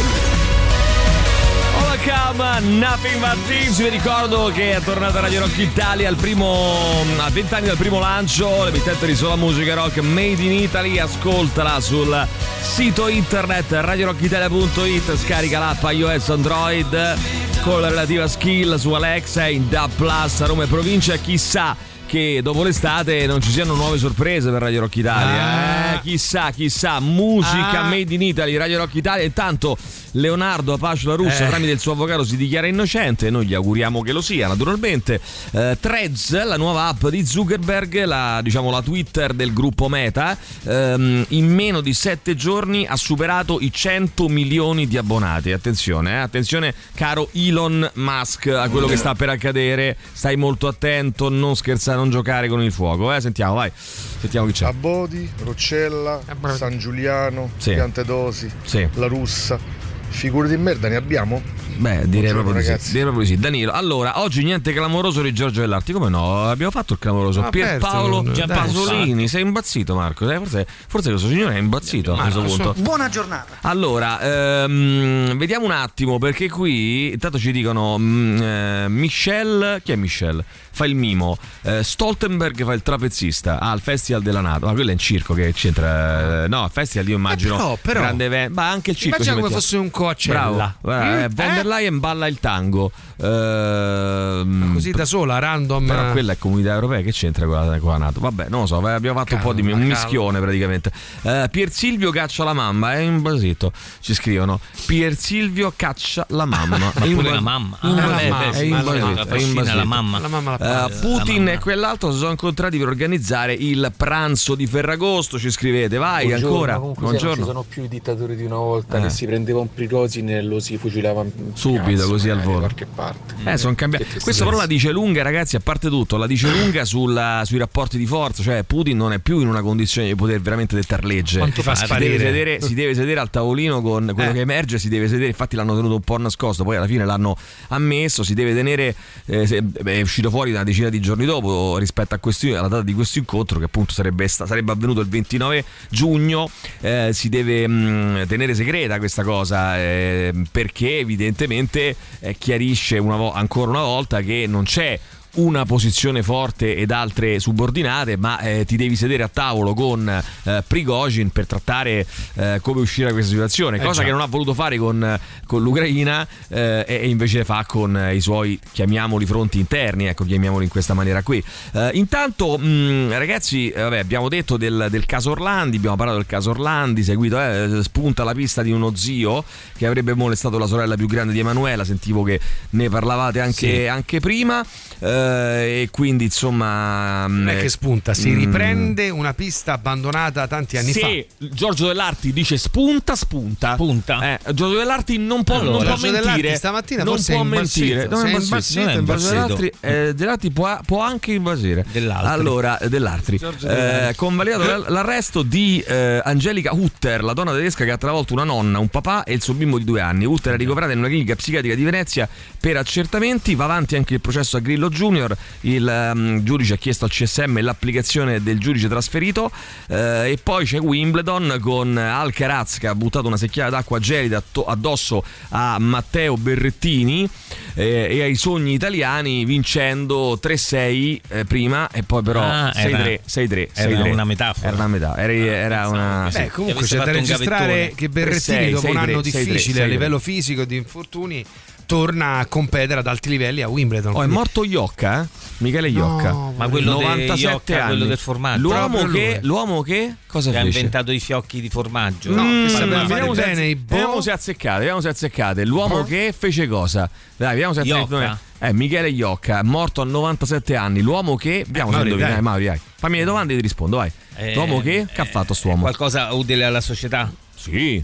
[1.81, 3.37] Welcome, Nothing But.
[3.77, 8.01] Vi ricordo che è tornata Radio Rock Italia al primo, a 20 anni dal primo
[8.01, 10.99] lancio, l'emittente di sola musica rock Made in Italy.
[10.99, 12.27] Ascoltala sul
[12.61, 15.17] sito internet radiorockitalia.it.
[15.17, 17.17] Scarica l'app iOS Android
[17.63, 21.17] con la relativa skill su Alexa in DAB Plus a Roma e provincia.
[21.17, 21.75] Chissà
[22.13, 25.43] che dopo l'estate non ci siano nuove sorprese per Radio Rock Italia.
[25.43, 25.95] Ah.
[25.95, 26.01] eh?
[26.03, 27.89] Chissà, chissà, musica Ah.
[27.89, 29.25] made in Italy, Radio Rock Italia.
[29.25, 29.79] Intanto
[30.11, 31.49] Leonardo Apace la Russa Eh.
[31.49, 35.23] tramite il suo avvocato si dichiara innocente, noi gli auguriamo che lo sia naturalmente.
[35.53, 41.25] Eh, Threads, la nuova app di Zuckerberg, la, diciamo la Twitter del gruppo Meta, ehm,
[41.29, 45.51] in meno di sette giorni ha superato i 100 milioni di abbonati.
[45.51, 51.31] Attenzione, eh, attenzione caro Elon Musk a quello che sta per accadere, stai molto attento,
[51.31, 53.13] non scherzare, non giocare con il fuoco.
[53.13, 53.21] Eh?
[53.21, 54.67] Sentiamo, vai, sentiamo chi c'è.
[54.67, 56.21] Abodi, Roccella,
[56.57, 57.73] San Giuliano, Sì.
[57.73, 58.87] Piantedosi, Sì.
[58.95, 59.81] La Russa.
[60.09, 61.41] Figure di merda ne abbiamo?
[61.75, 63.39] Beh, direi proprio, di sì, direi proprio di sì.
[63.39, 65.93] Danilo, allora, oggi niente clamoroso di Giorgio Vellarti.
[65.93, 66.45] Come no?
[66.51, 67.41] Abbiamo fatto il clamoroso.
[67.41, 70.31] Ma Pierpaolo Già dai, Pasolini, sei imbazzito, Marco.
[70.31, 72.75] Eh, Forse, forse questo signore è imbazzito a questo punto.
[72.77, 73.57] Buona giornata.
[73.63, 74.21] Allora,
[74.65, 80.45] ehm, vediamo un attimo perché qui intanto ci dicono mm, eh, Michel, chi è Michel?
[80.75, 84.93] Fa il mimo, eh, Stoltenberg fa il trapezzista al Festival della Nato, ma quello è
[84.93, 86.45] un circo che c'entra.
[86.45, 88.01] eh, no, festival io immagino però, però.
[88.01, 89.61] grande evento, ma anche il circo Immagina come mettiamo.
[89.63, 90.41] fosse un coaccella.
[90.41, 91.69] Bravo, guarda, eh, Mm, von der eh?
[91.69, 92.91] Leyen balla il tango.
[93.21, 95.87] Ehm, Così da sola, random.
[95.87, 98.21] però quella è comunità europea, che c'entra con la, con la NATO?
[98.21, 99.95] Vabbè, non lo so, abbiamo fatto un po' di Calma, un calma.
[99.95, 100.93] mischione praticamente.
[101.23, 103.73] Eh, Pier Silvio caccia la mamma, è imbasito.
[104.01, 104.61] Ci scrivono.
[104.87, 106.79] Pier Silvio caccia la mamma.
[106.83, 107.79] Ma È pure la mamma.
[107.83, 109.77] in- Ah, la è fascina imbasito.
[109.77, 110.19] la mamma.
[110.19, 110.91] La mamma la Eh.
[111.01, 115.39] Putin e quell'altro si sono incontrati per organizzare il pranzo di Ferragosto.
[115.39, 116.75] Ci scrivete, vai Buongiorno, ancora.
[116.79, 117.45] comunque sia, non ci Buongiorno.
[117.53, 119.03] sono più i dittatori di una volta Eh.
[119.03, 122.53] che si prendeva un Prigozhin e lo si fucilava Subito, cazzo, così al volo.
[122.61, 123.35] da qualche parte.
[123.45, 124.07] Eh, sono cambiati.
[124.23, 127.99] Questo però la dice lunga, ragazzi, a parte tutto, la dice lunga sulla- sui rapporti
[127.99, 131.39] di forza, cioè Putin non è più in una condizione di poter veramente dettare legge.
[131.39, 132.11] Quanto fa si, sparire.
[132.17, 134.35] deve sedere, si deve sedere al tavolino con quello Eh.
[134.35, 137.37] che emerge, si deve sedere, infatti l'hanno tenuto un po' nascosto, poi alla fine l'hanno
[137.69, 138.95] ammesso, si deve tenere,
[139.27, 142.69] eh, se- beh, è uscito fuori una decina di giorni dopo rispetto a questi- alla
[142.69, 146.49] data di questo incontro che appunto sarebbe, sarebbe avvenuto il 29 giugno,
[146.81, 153.33] eh, si deve mh, tenere segreta questa cosa eh, perché evidentemente eh, chiarisce una vo-
[153.33, 154.99] ancora una volta che non c'è
[155.35, 160.63] una posizione forte ed altre subordinate, ma eh, ti devi sedere a tavolo con eh,
[160.67, 164.55] Prigozhin per trattare eh, come uscire da questa situazione, Eh cosa che non ha voluto
[164.55, 169.59] fare con, con l'Ucraina eh, e e invece fa con eh, i suoi, chiamiamoli fronti
[169.59, 171.43] interni, ecco, chiamiamoli in questa maniera qui.
[171.73, 176.29] Eh, intanto, mh, ragazzi, eh, vabbè, abbiamo detto del, del caso Orlandi, abbiamo parlato del
[176.29, 179.45] caso Orlandi, seguito, eh, spunta la pista di uno zio
[179.77, 182.39] che avrebbe molestato la sorella più grande di Emanuela, sentivo che
[182.71, 183.87] ne parlavate anche, Sì.
[183.87, 184.65] anche prima eh,
[185.09, 187.27] e quindi insomma...
[187.27, 191.47] Non è eh, che spunta, si mm, riprende una pista abbandonata tanti anni sì, fa.
[191.49, 193.75] Giorgio Dell'Arti dice spunta, spunta.
[193.75, 194.39] Punta.
[194.39, 196.57] Eh, Giorgio Dell'Arti non può, Allora, non può Giorgio Dell'Arti mentire.
[196.57, 198.07] stamattina non può è mentire.
[198.07, 198.81] Non è è impazzito.
[198.81, 199.33] Non Giorgio impazzito.
[199.33, 201.85] Dell'Arti, eh, Dell'Arti può, può anche impazzire.
[201.91, 202.29] Dell'Altri.
[202.29, 202.89] Allora, eh.
[202.89, 204.17] Giorgio Eh, Dell'Arti.
[204.17, 208.89] convalidato l'arresto di eh, Angelica Hutter, la donna tedesca che ha travolto una nonna, un
[208.89, 210.25] papà e il suo bimbo di due anni.
[210.25, 212.29] Hutter è ricoverata in una clinica psichiatrica di Venezia
[212.61, 213.55] per accertamenti.
[213.55, 215.37] Va avanti anche il processo a Grillo Junior.
[215.63, 219.51] Il ehm, giudice ha chiesto al CSM l'applicazione del giudice trasferito.
[219.89, 225.25] Eh, e poi c'è Wimbledon con Alcaraz che ha buttato una secchiata d'acqua gelida addosso
[225.51, 227.29] a Matteo Berrettini
[227.75, 233.21] eh, e ai sogni italiani vincendo 3-6 eh, prima e poi però Ah, 6-3.
[233.27, 234.11] 6-3, era 6-3.
[234.11, 234.67] una metafora.
[234.69, 236.29] Era una metà, era, era una.
[236.33, 239.45] Beh, comunque c'è da un registrare che Berrettini 6, dopo un 6, anno 3, 6,
[239.45, 241.45] difficile 3, a livello fisico di infortuni
[241.87, 244.15] torna a competere ad alti livelli a Wimbledon.
[244.15, 245.27] Oh, è morto Iocca, eh?
[245.59, 246.31] Michele Iocca.
[246.31, 247.91] No, Ma quello del 97 Iocca, anni.
[247.91, 248.61] quello del formaggio.
[248.61, 252.35] L'uomo che, l'uomo che cosa Che ha inventato i fiocchi di formaggio.
[252.35, 253.83] No, Mm, che vediamo, se, bene boh.
[253.95, 255.65] vediamo se azzeccate, vediamo se azzeccate.
[255.65, 256.05] L'uomo Boh.
[256.05, 257.09] che fece cosa?
[257.37, 258.39] Dai, vediamo se azzeccate.
[258.59, 261.01] Eh, Michele Iocca, morto a 97 anni.
[261.01, 261.65] L'uomo che.
[261.67, 262.29] Vediamo se Mauri, indovina.
[262.31, 262.39] dai.
[262.39, 262.81] Eh, Mauri, dai.
[262.97, 264.11] Fammi le domande e ti rispondo, vai.
[264.37, 265.07] Eh, L'uomo che?
[265.13, 265.81] Che ha fatto st'uomo?
[265.83, 267.31] Qualcosa utile alla società?
[267.55, 268.03] Sì.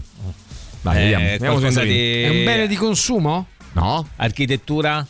[0.81, 1.23] Vai, Eh, vediamo.
[1.25, 2.21] vediamo se di...
[2.23, 3.47] È un bene di consumo?
[3.73, 4.07] No.
[4.17, 5.05] Architettura?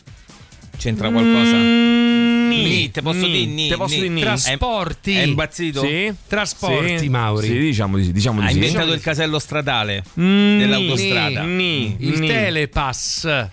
[0.76, 1.56] C'entra qualcosa?
[1.56, 3.30] Ni, te posso Ni.
[3.32, 4.00] dire ni, Te posso ni.
[4.00, 4.20] dire ni.
[4.22, 5.12] Trasporti.
[5.14, 5.82] È impazzito?
[5.82, 6.12] Sì.
[6.26, 7.08] Trasporti, Sì.
[7.08, 7.46] Mauri.
[7.46, 8.12] Sì, diciamo di sì.
[8.12, 8.54] Diciamo di Ha sì.
[8.56, 11.42] inventato il casello stradale Mm, dell'autostrada.
[11.42, 11.96] Ni.
[12.00, 12.26] Il Ni.
[12.28, 13.48] telepass.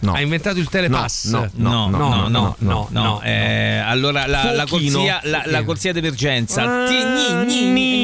[0.00, 0.12] No.
[0.12, 1.30] Ha inventato il telepass.
[1.30, 3.20] No, No, no, no, no, no.
[3.22, 6.62] Eh, allora la, corsia, la, la corsia d'emergenza.
[6.62, 6.88] Ah,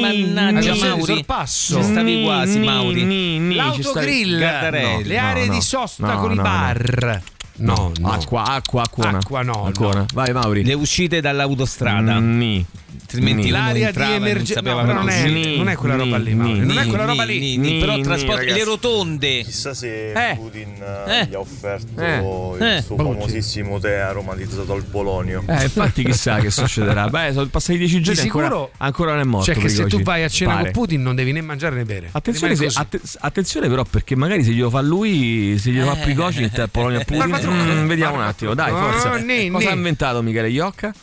[0.01, 0.73] mannaggia.
[0.75, 1.25] Mauri.
[1.45, 3.53] Ci stavi quasi, Mauri.
[3.55, 4.37] L'autogrill.
[4.37, 7.21] Le aree di sosta con i bar.
[7.55, 8.09] No, no.
[8.11, 9.19] Acqua, acqua, acquona.
[9.19, 9.65] Acqua, no.
[10.13, 10.63] Vai, Mauri.
[10.63, 12.17] Le uscite dall'autostrada.
[12.19, 12.65] Ni.
[13.13, 14.61] Altrimenti L'area di emergenza.
[14.61, 16.33] No, non non è quella roba lì.
[16.33, 17.39] Non è quella roba lì.
[17.39, 18.57] ni, ni, Ni, però ni, trasporti ragazzi.
[18.57, 19.41] le rotonde.
[19.43, 20.35] Chissà se Eh.
[20.35, 20.73] Putin
[21.07, 21.19] Eh.
[21.19, 22.77] eh, gli ha offerto Eh.
[22.77, 23.13] il suo Putin.
[23.13, 25.43] famosissimo tè aromatizzato al polonio.
[25.47, 27.07] Eh, infatti chissà che succederà.
[27.09, 29.53] Beh, sono passati dieci giorni Di ancora, sicuro- ancora non è morto.
[29.53, 32.09] Cioè che se tu vai a cena con Putin non devi né mangiare né bere.
[32.11, 32.69] Attenzione, se-
[33.69, 36.03] però perché magari se glielo fa lui, se glielo fa Eh.
[36.03, 37.17] Prigozhin, te Polonia Putin.
[37.19, 37.55] Barba troppo.
[37.57, 39.09] Mm, vediamo un attimo, dai, forza.
[39.17, 40.93] No, Cosa ha inventato Michele Iocca?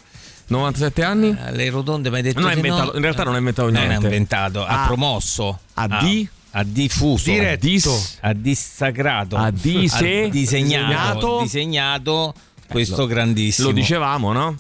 [0.51, 1.29] 97 anni?
[1.47, 2.97] Eh, Le rotonde, mi hai detto Non inventato- no?
[2.97, 3.95] in realtà non ha inventato Non niente.
[4.07, 5.61] ha inventato, ha Ha- promosso.
[5.75, 7.31] ha di- ha diffuso.
[7.31, 7.67] Diretto.
[7.67, 9.37] Dis- ha dissacrato.
[9.37, 10.31] Ha dise- ha disegnato.
[10.33, 11.41] disegnato.
[11.43, 12.35] disegnato
[12.69, 13.69] questo lo- grandissimo.
[13.69, 14.57] Lo dicevamo, no?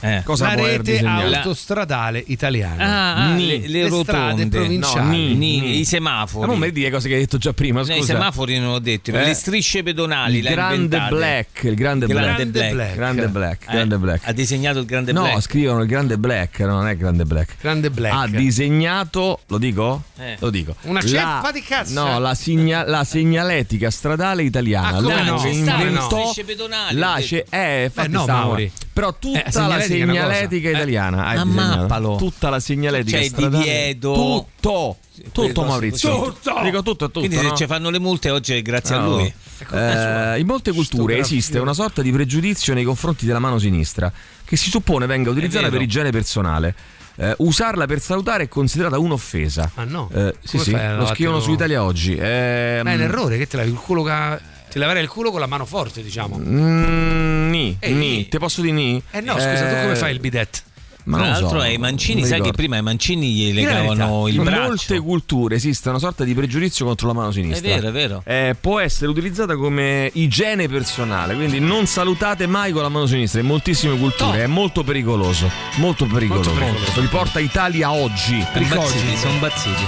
[0.00, 0.22] Eh.
[0.24, 2.84] Cosa la rete autostradale italiana.
[2.84, 3.46] Ah, ah, Ni.
[3.46, 4.48] le, le Le strade rotonde.
[4.48, 5.00] provinciali.
[5.06, 5.78] No, ni, Ni, ni.
[5.78, 6.46] I semafori.
[6.46, 7.98] Ma non mi dire cose che hai detto già prima, No, scusa.
[7.98, 9.24] I semafori non ho detto, Eh.
[9.24, 10.38] le strisce pedonali.
[10.38, 11.14] il grande inventate.
[11.14, 12.22] black, il grande black.
[12.24, 12.72] Grande black.
[12.74, 12.94] Black.
[12.94, 14.28] Grande black, Eh, grande black.
[14.28, 15.40] Ha disegnato il grande No, black.
[15.40, 17.54] scrivono il grande black, no, non è grande black.
[17.60, 18.14] Grande black.
[18.14, 20.02] Ha disegnato, lo dico?
[20.18, 20.36] Eh.
[20.40, 20.74] Lo dico.
[20.82, 21.92] Una La- ceppa di cazzo.
[21.94, 24.88] No, la, segna- la segnaletica stradale italiana.
[24.88, 25.48] Ah, come L'uomo no?
[25.48, 28.40] inventò le strisce pedonali, la ce- eh, infatti Eh, no, stava.
[28.40, 28.72] Mauri.
[28.94, 32.14] Però tutta Eh, la segnaletica segnaletica italiana hai mappalo.
[32.16, 33.64] Tutta la segnaletica C'è il stradale.
[33.64, 34.12] divieto.
[34.14, 34.96] Tutto.
[35.32, 36.22] Tutto Maurizio.
[36.22, 36.60] Tutto.
[36.62, 37.18] Dico tutto, tutto.
[37.18, 37.56] Quindi se no?
[37.56, 39.08] ci fanno le multe oggi è grazie a No.
[39.16, 39.34] lui.
[39.72, 44.12] Eh, in molte culture esiste una sorta di pregiudizio nei confronti della mano sinistra
[44.44, 46.74] che si suppone venga utilizzata per igiene personale.
[47.16, 49.70] Eh, usarla per salutare è considerata un'ofesa.
[49.74, 50.08] Ah, no?
[50.12, 52.16] Eh, sì, sì, a lo scrivono su Italia oggi.
[52.16, 54.40] Ehm, Ma è un errore che te lavi il culo ca-
[54.74, 56.36] ti laverai il culo con la mano forte, diciamo.
[56.36, 59.00] mm, ni, ni, te posso dire ni?
[59.12, 60.64] Eh no, scusa, tu come Eh, fai il bidet?
[61.04, 64.42] Ma Tra l'altro so, ai mancini, sai che prima ai mancini gli legavano il in
[64.42, 64.62] braccio.
[64.62, 67.68] molte culture esiste una sorta di pregiudizio contro la mano È sinistra.
[67.68, 68.22] vero, è vero.
[68.26, 73.38] Eh, può essere utilizzata come igiene personale, quindi non salutate mai con la mano sinistra.
[73.40, 75.48] In moltissime culture è molto pericoloso.
[75.76, 76.50] Molto pericoloso.
[76.54, 77.00] Molto pericoloso.
[77.00, 78.36] Riporta Italia oggi.
[78.54, 79.84] Impazziti, sono impazziti.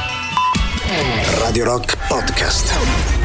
[1.40, 3.15] Radio Rock Podcast.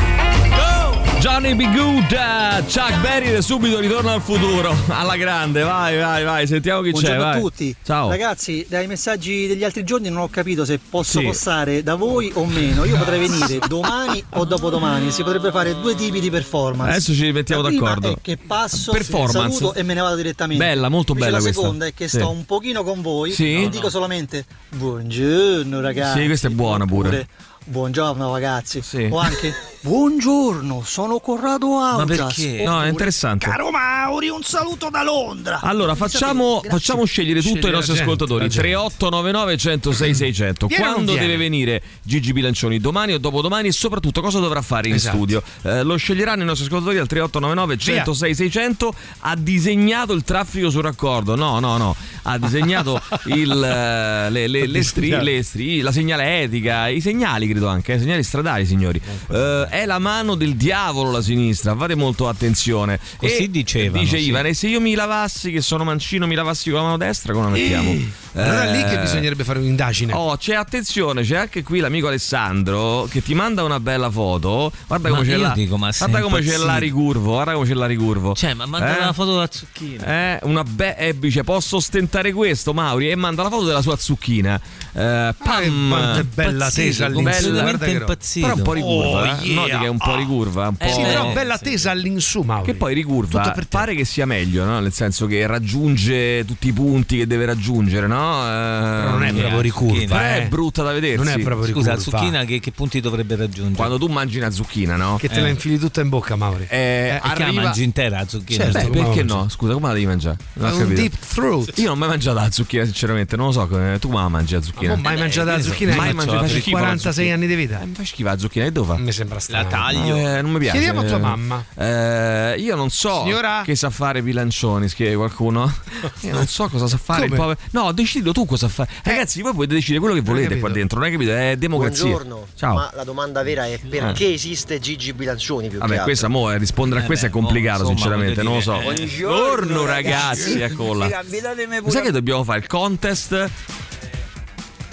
[1.22, 1.72] Johnny B.
[1.72, 4.76] Good, eh, Chuck Berry subito ritorno al futuro.
[4.90, 6.48] Alla grande, vai, vai, vai.
[6.48, 6.94] Sentiamo chi c'è.
[6.94, 7.38] Buongiorno vai.
[7.38, 7.76] a tutti.
[7.84, 8.10] Ciao.
[8.10, 11.26] Ragazzi, dai messaggi degli altri giorni non ho capito se posso Sì.
[11.26, 12.86] postare da voi o meno.
[12.86, 15.12] Io potrei venire domani o dopodomani.
[15.12, 16.90] Si potrebbe fare due tipi di performance.
[16.90, 18.18] Adesso ci mettiamo La d'accordo.
[18.20, 18.92] Che passo,
[19.30, 20.64] saluto e me ne vado direttamente.
[20.64, 21.62] Bella, molto Invece bella la questa.
[21.62, 22.18] seconda è che Sì.
[22.18, 23.62] sto un pochino con voi Sì.
[23.62, 26.22] e dico solamente buongiorno ragazzi.
[26.22, 27.08] Sì, questa è buona pure.
[27.10, 27.28] Oppure,
[27.64, 28.82] Buongiorno ragazzi.
[28.82, 29.08] Sì.
[29.10, 32.18] O anche buongiorno, sono Corrado Augias.
[32.34, 32.64] perché?
[32.64, 33.46] No, è interessante.
[33.48, 35.60] Caro Mauri, un saluto da Londra.
[35.62, 38.42] Allora, facciamo, facciamo scegliere tutto ai la nostri gente, ascoltatori.
[38.44, 38.68] la gente.
[38.68, 40.68] 3899 106 600.
[40.68, 41.28] Viene o non Quando viene?
[41.28, 42.80] deve venire Gigi Bilancioni?
[42.80, 43.68] Domani o dopodomani?
[43.68, 45.16] E soprattutto cosa dovrà fare in Esatto.
[45.18, 45.44] studio?
[45.62, 48.04] Eh, lo sceglieranno i nostri ascoltatori al 3899 Via.
[48.04, 48.94] 106 600.
[49.20, 51.36] Ha disegnato il traffico sul raccordo?
[51.36, 51.96] No, no, no.
[52.24, 57.68] Ha disegnato il, eh, le, le, le stri- le stri- la segnaletica, i segnali, credo
[57.68, 59.02] anche, eh, segnali stradali, signori.
[59.32, 61.76] Eh, è la mano del diavolo la sinistra.
[61.76, 63.00] Fate molto attenzione.
[63.18, 64.28] Così E dicevano, Dice sì.
[64.28, 67.34] Ivan, e se io mi lavassi, che sono mancino, mi lavassi con la mano destra,
[67.34, 68.21] come la mettiamo?
[68.34, 70.14] Allora è lì che Eh, bisognerebbe fare un'indagine.
[70.14, 74.72] Oh, c'è attenzione, c'è anche qui l'amico Alessandro che ti manda una bella foto.
[74.88, 77.74] Guarda Ma come c'è io la, dico, guarda come c'è la ricurvo, guarda come c'è
[77.74, 78.34] la ricurvo.
[78.36, 79.02] Cioè, ma manda Eh?
[79.02, 80.06] una foto della zucchina.
[80.06, 83.10] Eh, una be- eh, dice, posso ostentare questo, Mauri?
[83.10, 84.60] E manda la foto della sua zucchina.
[84.94, 87.52] Eh, pam, quanto è bella tesa all'insù.
[87.52, 88.46] guarda che impazzito.
[88.48, 89.22] però un po' ricurva.
[89.22, 89.46] Oh, eh.
[89.46, 89.54] yeah.
[89.56, 90.68] Noti che è un po' ricurva.
[90.70, 90.86] Un po'...
[90.86, 91.64] Eh, Sì, però bella sì.
[91.64, 92.66] tesa all'insù, Mauri.
[92.66, 94.80] Che poi ricurva, pare che sia meglio, no?
[94.80, 98.21] nel senso che raggiunge tutti i punti che deve raggiungere, no?
[98.22, 98.48] No?
[98.48, 100.44] Eh, non è proprio ricurva, però eh.
[100.44, 101.18] è brutta da vedersi.
[101.24, 102.18] Non è proprio Scusa, la ricurva.
[102.20, 103.76] zucchina che, che punti dovrebbe raggiungere?
[103.76, 105.18] Quando tu mangi una zucchina, no?
[105.18, 106.66] Che te la infili tutta in bocca, Mauri.
[106.70, 108.72] Eh, E che la arriva- mangi intera la zucchina?
[108.72, 109.50] Certo, Beh, perché no?
[109.50, 110.38] Scusa, come la devi mangiare?
[110.54, 111.02] Non ho È un capito.
[111.02, 111.78] deep throat.
[111.78, 113.68] Io non ho mai mangiato la zucchina, sinceramente, non lo so.
[114.00, 114.96] Tu come la mangi la zucchina?
[114.96, 115.96] Ma mai mangiato la zucchina?
[115.96, 116.78] Mai Hai mangiato la zucchina.
[116.80, 117.82] 46 anni di vita.
[117.82, 119.02] Eh, mi fa schifo la zucchina, devo fare?
[119.02, 119.64] Mi sembra strano.
[119.64, 120.16] La taglio.
[120.16, 120.78] Eh, non mi piace.
[120.78, 121.64] Chiediamo a tua mamma.
[121.76, 123.62] Eh, io non so Signora?
[123.66, 125.72] che sa fare bilancioni, scrive qualcuno.
[126.22, 127.42] Io non so cosa sa fare il Come?
[127.42, 127.60] povero.
[127.72, 128.90] No, decidilo tu cosa fare.
[129.04, 131.32] Ragazzi, voi potete decidere quello che volete qua dentro, non è capito?
[131.32, 132.04] È democrazia.
[132.06, 132.48] Buongiorno.
[132.56, 132.74] Ciao.
[132.76, 137.02] Ma la domanda vera è perché esiste Gigi Bilancioni più Vabbè, questa mo, eh, rispondere
[137.02, 138.80] a Eh questo beh, è complicato, insomma, sinceramente, non lo so.
[138.82, 138.94] eh.
[138.94, 141.08] Buongiorno ragazzi, eccola.
[141.08, 143.50] Capitatemi Mi sa che dobbiamo fare il contest?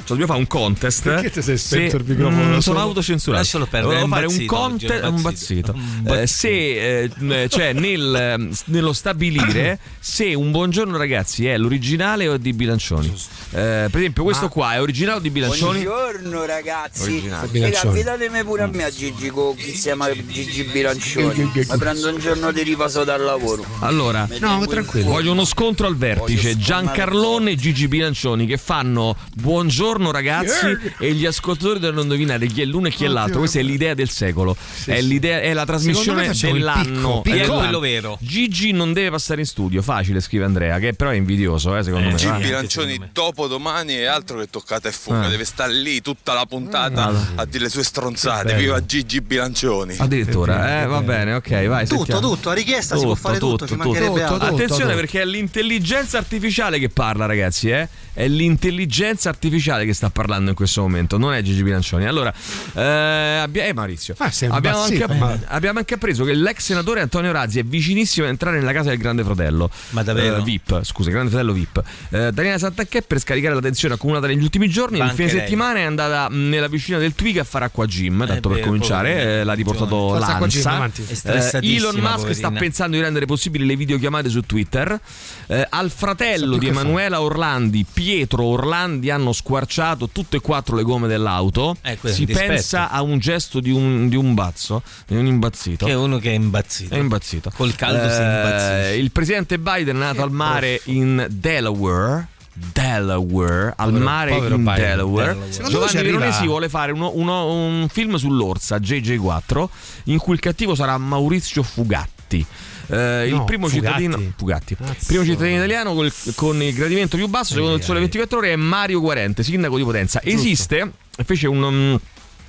[0.08, 1.02] Cioè, dobbiamo fare un contest.
[1.02, 2.78] Perché ti sei spento Se- il microfono Mm, sono solo?
[2.80, 3.42] autocensurato.
[3.42, 5.02] Lascialo perdere, Volevo fare un contest.
[5.02, 5.74] è Un bazzito.
[6.06, 12.38] Eh, se eh, cioè nel, nello stabilire se un buongiorno ragazzi è l'originale o è
[12.38, 13.08] di Bilancioni.
[13.50, 15.82] Eh, per esempio, questo qua è originale o di Bilancioni?
[15.82, 17.02] Buongiorno ragazzi.
[17.02, 17.70] Originale.
[17.70, 21.50] Capitatemi pure a me a Gigi co- insieme a Gigi Bilancioni.
[21.54, 23.64] Mi prendo un giorno di riposo dal lavoro.
[23.80, 25.10] Allora, No, tranquillo.
[25.10, 26.56] Voglio uno scontro al vertice.
[26.56, 30.66] Giancarlone e Gigi Bilancioni che fanno buongiorno ragazzi
[30.98, 33.40] e gli ascoltatori devono indovinare chi è l'uno e chi è l'altro.
[33.40, 34.56] Questa è l'idea del secolo.
[34.84, 37.20] È, l'idea, è la trasmissione dell'anno.
[37.20, 37.37] picco, picco.
[37.37, 37.58] dell'anno.
[37.58, 38.18] quello vero.
[38.20, 39.82] Gigi non deve passare in studio.
[39.82, 42.14] Facile, scrive Andrea, che però è invidioso, eh, secondo me.
[42.14, 42.24] G.
[42.26, 42.37] va.
[42.37, 45.30] Bilancioni dopo domani è altro che toccata e fuga, Eh.
[45.30, 47.26] deve stare lì tutta la puntata Ah.
[47.37, 48.54] a dire le sue stronzate.
[48.54, 49.96] Viva Gigi Bilancioni.
[49.98, 51.87] Addirittura, eh, va bene, ok, vai.
[51.87, 52.20] Tutto, sentiamo.
[52.20, 54.44] tutto, a richiesta si può fare tutto, ci mancherebbe tutto, tutto.
[54.44, 57.70] Attenzione perché è l'intelligenza artificiale che parla, ragazzi.
[57.70, 57.88] Eh?
[58.12, 62.07] È l'intelligenza artificiale che sta parlando in questo momento, non è Gigi Bilancioni.
[62.07, 62.33] Allora,
[62.74, 67.33] eh, abbia- eh, Maurizio, Ah, abbiamo, anche, ma- abbiamo anche appreso che l'ex senatore Antonio
[67.33, 69.70] Razzi è vicinissimo a entrare nella casa del Grande Fratello.
[69.90, 70.37] Ma davvero?
[70.37, 71.83] Eh, VIP, scusa, Grande Fratello VIP.
[72.11, 75.83] Eh, Daniela Santanchè, per scaricare la tensione accumulata negli ultimi giorni, il fine settimana è
[75.83, 78.27] andata mh, nella piscina del Twig a fare acqua gym.
[78.27, 83.27] Tanto per vero, cominciare, eh, l'ha riportato Eh, stressatissima, Elon Musk sta pensando di rendere
[83.27, 84.98] possibili le videochiamate su Twitter.
[85.46, 89.77] Eh, al fratello di Emanuela Orlandi, Pietro Orlandi, hanno squarciato
[90.10, 91.76] tutte e quattro le gomme dell'auto.
[91.82, 92.48] Eh, è si dispetto.
[92.52, 95.86] pensa a un gesto di un, di un bazzo, di un imbazzito.
[95.86, 96.94] Che è uno che è impazzito.
[96.94, 97.50] È imbazzito.
[97.54, 98.96] Col caldo si impazzisce.
[98.96, 102.28] Il presidente Biden è nato al mare in Delaware.
[102.72, 104.74] Delaware, al Povero- mare povero in Biden.
[104.84, 105.26] Delaware.
[105.32, 105.52] Delaware.
[105.52, 109.68] Secondo Giovanni Veronesi vuole fare uno- uno- un film sull'orsa JJ4
[110.04, 112.44] in cui il cattivo sarà Maurizio Fugatti.
[112.90, 114.03] Eh, il No, primo Fugatti.
[114.03, 114.74] cittadino Fugatti.
[114.77, 115.07] Cazzo.
[115.07, 118.57] primo cittadino italiano col- con il gradimento più basso secondo il sole 24 ore è
[118.57, 120.90] Mario Guarente sindaco di Potenza esiste
[121.24, 122.01] fece un um,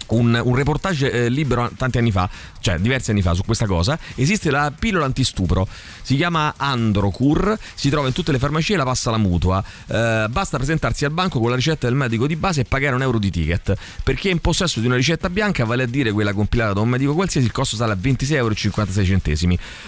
[0.09, 3.97] un, un reportage eh, libero tanti anni fa, cioè diversi anni fa su questa cosa.
[4.15, 5.67] Esiste la pillola antistupro,
[6.01, 9.63] si chiama Androcur, si trova in tutte le farmacie e la passa la mutua.
[9.87, 13.01] Eh, basta presentarsi al banco con la ricetta del medico di base e pagare un
[13.01, 13.75] euro di ticket.
[14.03, 16.81] Per chi è in possesso di una ricetta bianca, vale a dire quella compilata da
[16.81, 18.55] un medico qualsiasi, il costo sale a 26,56 euro.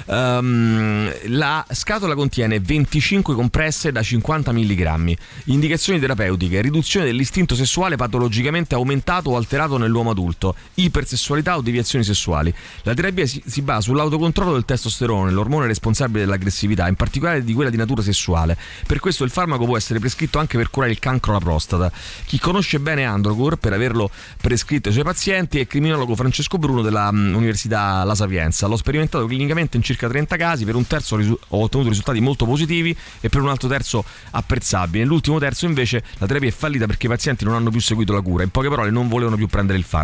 [0.06, 8.76] Ehm, la scatola contiene 25 compresse da 50 mg, indicazioni terapeutiche, riduzione dell'istinto sessuale patologicamente
[8.76, 12.54] aumentato o alterato nell'uomo adulto, ipersessualità o deviazioni sessuali.
[12.84, 17.70] La terapia si, si basa sull'autocontrollo del testosterone, l'ormone responsabile dell'aggressività, in particolare di quella
[17.70, 18.58] di natura sessuale.
[18.86, 21.92] Per questo il farmaco può essere prescritto anche per curare il cancro alla prostata.
[22.26, 26.82] Chi conosce bene Androcur per averlo prescritto ai suoi pazienti è il criminologo Francesco Bruno
[26.82, 28.68] dell'Università La Sapienza.
[28.68, 32.96] L'ho sperimentato clinicamente in circa 30 casi, per un terzo ho ottenuto risultati molto positivi
[33.20, 35.04] e per un altro terzo apprezzabili.
[35.04, 38.22] Nell'ultimo terzo invece la terapia è fallita perché i pazienti non hanno più seguito la
[38.22, 40.01] cura, in poche parole non volevano più prendere il farmaco.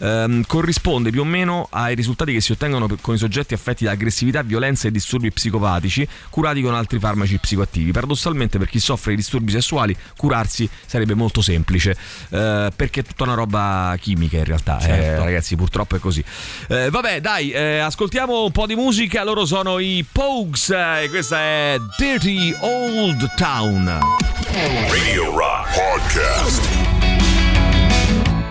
[0.00, 3.92] Ehm, corrisponde più o meno ai risultati che si ottengono con i soggetti affetti da
[3.92, 7.92] aggressività, violenza e disturbi psicopatici curati con altri farmaci psicoattivi.
[7.92, 11.96] Paradossalmente per chi soffre di disturbi sessuali curarsi sarebbe molto semplice
[12.30, 16.22] eh, perché è tutta una roba chimica in realtà, eh, ragazzi purtroppo è così.
[16.68, 21.08] Eh, vabbè dai, eh, ascoltiamo un po' di musica, loro sono i Pogues eh, e
[21.08, 24.00] questa è Dirty Old Town.
[24.90, 26.97] Radio Rock Podcast.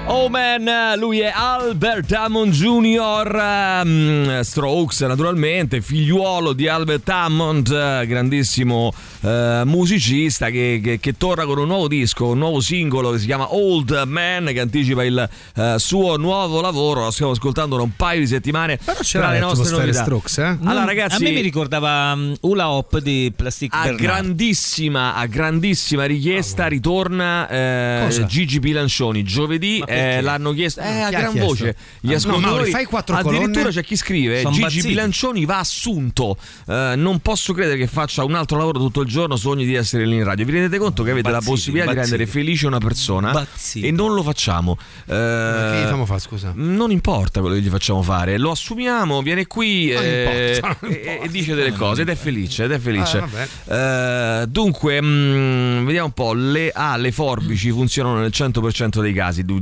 [0.09, 3.35] Oh man, lui è Albert Hammond Jr.,
[3.83, 11.57] ehm, Strokes naturalmente, figliuolo di Albert Hammond, grandissimo eh, musicista che, che- che torna con
[11.57, 15.75] un nuovo disco, un nuovo singolo che si chiama Old Man, che anticipa il eh,
[15.77, 18.77] suo nuovo lavoro, lo stiamo ascoltando da un paio di settimane.
[18.77, 20.03] Però tra c'era le nostre novità.
[20.03, 20.57] Strokes, eh?
[20.63, 21.15] Allora Mm, ragazzi...
[21.15, 24.01] A me mi ricordava um, Hula Hop di Plastic A Bernard.
[24.01, 28.25] grandissima, a grandissima richiesta ritorna eh?
[28.25, 29.23] Gigi Bilancioni.
[29.23, 31.47] Giovedì Ma eh, l'hanno chiesto eh, a gran chiesto?
[31.47, 32.53] voce gli Ah, no, ascoltatori.
[32.55, 33.71] Mauri, fai quattro Addirittura colonne.
[33.71, 34.87] c'è chi scrive: Son Gigi impazziti.
[34.87, 36.37] Bilancioni va assunto.
[36.67, 39.35] Eh, non posso credere che faccia un altro lavoro tutto il giorno.
[39.35, 40.45] Sogni di essere lì in radio.
[40.45, 42.17] Vi rendete conto che avete la Impazziti, possibilità di impazziti.
[42.17, 44.77] rendere felice una persona e non lo facciamo.
[45.05, 46.51] Eh, Che gli facciamo fare, scusa?
[46.55, 51.29] non importa quello che gli facciamo fare, lo assumiamo, viene qui eh, importa, e, e
[51.29, 53.23] dice delle cose ed è felice, ed è felice.
[53.67, 56.33] Ah, dunque, mm, vediamo un po'.
[56.33, 59.59] Le, ah, le forbici funzionano nel 100% dei casi, du-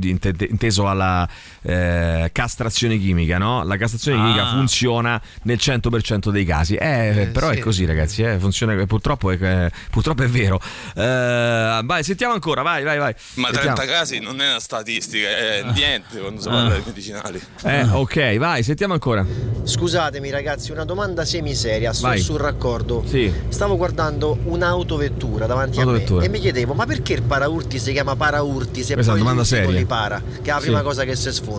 [0.48, 1.28] inteso alla
[1.66, 3.64] eh, castrazione chimica, no?
[3.64, 4.22] La castrazione Ah.
[4.24, 6.74] chimica funziona nel 100% dei casi.
[6.76, 7.58] Eh, Eh, però sì.
[7.58, 8.22] è così, ragazzi.
[8.22, 10.60] eh, funziona, purtroppo, è, eh, purtroppo è vero.
[10.94, 13.14] Eh, vai, sentiamo ancora, vai, vai, vai.
[13.34, 13.74] Ma Sentiamo.
[13.76, 17.40] 30 casi non è una statistica, è niente quando si parla di medicinali.
[17.64, 19.24] Eh, ok, vai, sentiamo ancora.
[19.64, 22.18] Scusatemi ragazzi, una domanda semiseria, Vai.
[22.20, 23.04] sul raccordo.
[23.06, 23.32] Sì.
[23.48, 26.20] Stavo guardando un'autovettura davanti a Autovettura.
[26.20, 29.44] me e mi chiedevo, ma perché il paraurti si chiama paraurti se Questa poi domanda
[29.44, 29.70] seria.
[29.70, 30.64] li para, che è la Sì.
[30.66, 31.54] prima cosa che si sfonda?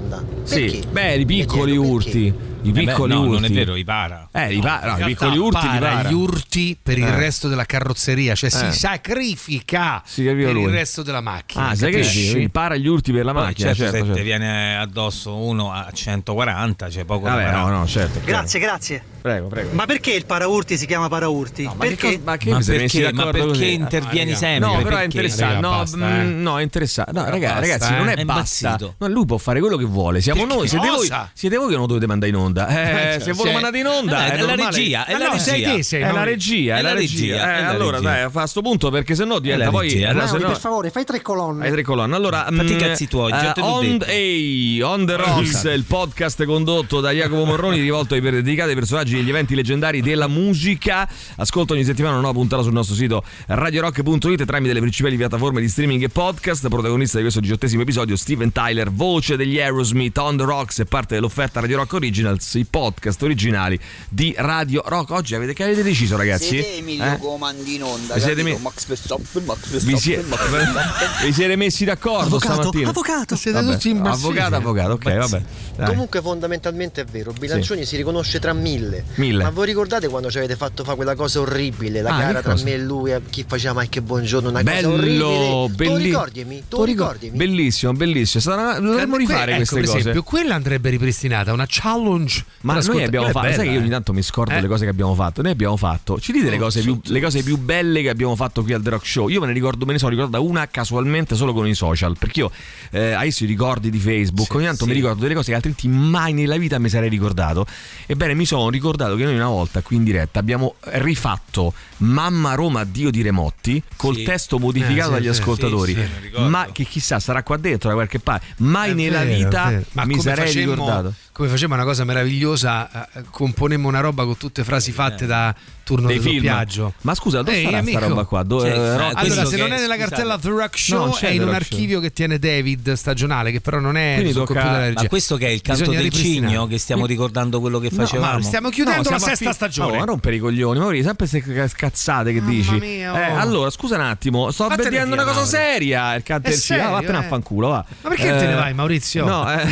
[0.48, 0.70] Perché?
[0.70, 2.34] Sì, beh, i piccoli chiedo, urti.
[2.68, 3.32] I Eh beh, piccoli no, urti.
[3.32, 4.28] non è vero, i para.
[4.32, 6.10] Eh, i, pa- no, i In piccoli urti para para.
[6.10, 7.16] gli urti per il Eh.
[7.16, 8.72] resto della carrozzeria, cioè Eh.
[8.72, 10.64] si sacrifica Si per lui.
[10.64, 11.70] il resto della macchina.
[11.70, 11.90] Ah, che?
[11.90, 14.18] Quindi para gli urti per la Poi, macchina, certo, certo, se certo.
[14.18, 17.76] ti viene addosso uno a 140, c'è poco da Vabbè, no, parare.
[17.76, 18.20] no, certo.
[18.24, 19.04] Grazie, grazie.
[19.22, 19.70] Prego, prego.
[19.74, 21.64] Ma perché il paraurti si chiama paraurti?
[21.64, 21.96] Ma che perché?
[22.08, 24.70] cosa- ma che Ma perché, ma perché intervieni Ah, sempre?
[24.76, 25.60] No, però è interessante.
[25.60, 26.24] No, mm, eh.
[26.24, 27.12] no, è interessante.
[27.12, 28.14] No, ragazzi, non eh.
[28.14, 28.78] è È basta.
[28.98, 30.22] No, lui può fare quello che vuole.
[30.22, 30.68] Siamo Perché noi.
[30.68, 31.30] Siete voi, cosa?
[31.34, 32.57] siete voi che non dovete mandare in onda.
[32.68, 33.54] Eh, cioè, se voi lo sì.
[33.54, 35.76] mandate in onda, Eh, è, la regia, è la no, sei regia.
[35.76, 36.26] te, sei È la noi.
[36.26, 37.36] regia, è la regia.
[37.36, 38.10] Eh, è la allora, regia.
[38.22, 39.92] dai, fa sto punto perché sennò diventa la poi.
[39.92, 41.66] eh, no- per favore, fai tre colonne.
[41.66, 42.16] Hai tre colonne.
[42.16, 44.06] Allora, Fatti i mm, cazzi tuoi, l'ho on, detto.
[44.12, 48.76] ehi, on the Rocks, il podcast condotto da Jacopo Morroni, rivolto ai per- dedicati ai
[48.76, 51.08] personaggi degli eventi leggendari della musica.
[51.36, 55.68] Ascolta ogni settimana una nuova puntata sul nostro sito radiorock.it tramite le principali piattaforme di
[55.68, 56.68] streaming e podcast.
[56.70, 61.16] Protagonista di questo diciottesimo episodio, Steven Tyler, voce degli Aerosmith, On the Rocks e parte
[61.16, 61.94] dell'offerta Radio Rock
[62.38, 65.12] Originals, i podcast originali di Radio Rock.
[65.12, 66.48] Oggi avete, che avete deciso, ragazzi?
[66.48, 67.18] Siete Emilio Eh?
[67.18, 71.08] comandi in onda, Vi siete me- Max Verstappen, Max Vi, Verstappen, sie- Max Verstappen.
[71.26, 72.90] vi siete messi d'accordo Avvocato, stamattina?
[72.90, 73.36] avvocato.
[73.36, 74.28] Siete Vabbè, tutti impazziti.
[74.28, 75.42] avvocato, avvocato, ok, vabbè.
[75.78, 75.88] Dai.
[75.88, 79.04] Comunque fondamentalmente è vero, Bilancioni si riconosce tra mille.
[79.16, 79.44] Mille.
[79.44, 82.52] Ma voi ricordate quando ci avete fatto fare quella cosa orribile, la Ah, gara tra
[82.52, 82.64] cosa?
[82.64, 85.20] me e lui, eh, chi faceva mai che buongiorno, una cosa Bello, orribile.
[85.20, 86.64] Tu belli- ricordimi?
[86.68, 87.38] Tu Tu ricor- ricordimi?
[87.38, 88.56] Bellissimo, bellissimo.
[88.56, 89.98] Dovremmo Que- rifare ecco, queste per cose.
[90.00, 92.27] esempio, quella andrebbe ripristinata, una challenge.
[92.62, 93.92] Ma per noi ascolta- abbiamo fatto, sai bella, che io ogni eh.
[93.92, 94.62] tanto mi scordo Eh?
[94.62, 95.42] le cose che abbiamo fatto.
[95.42, 98.10] Noi abbiamo fatto, ci dite le Oh, cose, più, sì, le cose più belle che
[98.10, 99.28] abbiamo fatto qui al The Rock Show?
[99.30, 102.16] Io me ne ricordo, me ne sono ricordata una casualmente solo con i social.
[102.18, 102.52] Perché io
[102.92, 106.34] eh, adesso i ricordi di Facebook, ogni tanto mi ricordo delle cose che altrimenti mai
[106.34, 107.66] nella vita mi sarei ricordato.
[108.06, 112.84] Ebbene, mi sono ricordato che noi una volta qui in diretta abbiamo rifatto Mamma Roma
[112.84, 114.24] Dio di Remotti col Sì.
[114.24, 115.94] testo modificato Eh, sì, dagli sì, ascoltatori.
[115.94, 118.46] sì, ma che chissà, sarà qua dentro da qualche parte.
[118.58, 119.82] Mai È nella vero, vita.
[119.94, 121.14] Ma mi come sarei facemmo- ricordato.
[121.32, 126.08] Come faceva una cosa meravigliosa, eh, componemmo una roba con tutte frasi fatte da turno
[126.08, 126.94] Dei di doppiaggio.
[127.02, 128.00] Ma scusa, dove Ehi, amico.
[128.00, 128.42] roba qua?
[128.44, 129.98] Dove, Cioè, eh, Allora, se non è nella scusate.
[130.10, 133.80] cartella The Rock No, Show, è in un archivio che tiene David stagionale, che però
[133.80, 134.94] non è sul tocca- computer.
[134.96, 137.98] Ma questo che è il canto Bisogna del cigno che stiamo ricordando quello che No,
[138.04, 138.40] facevamo?
[138.40, 139.92] ma stiamo chiudendo No, la sesta stagione.
[139.92, 141.44] No, ma rompere i coglioni, Mauri, sempre queste
[141.90, 142.72] cazzate che Mamma dici.
[142.80, 143.18] mia, oh.
[143.18, 145.50] Eh, allora, scusa un attimo, sto Vattene vedendo via, una cosa Mauri.
[145.72, 146.16] seria.
[146.16, 146.84] Il canto È del cigno.
[146.88, 147.28] Ah, vattene a eh.
[147.28, 147.86] fanculo, va.
[148.02, 149.26] Ma perché te ne vai, Maurizio?
[149.26, 149.66] No, eh.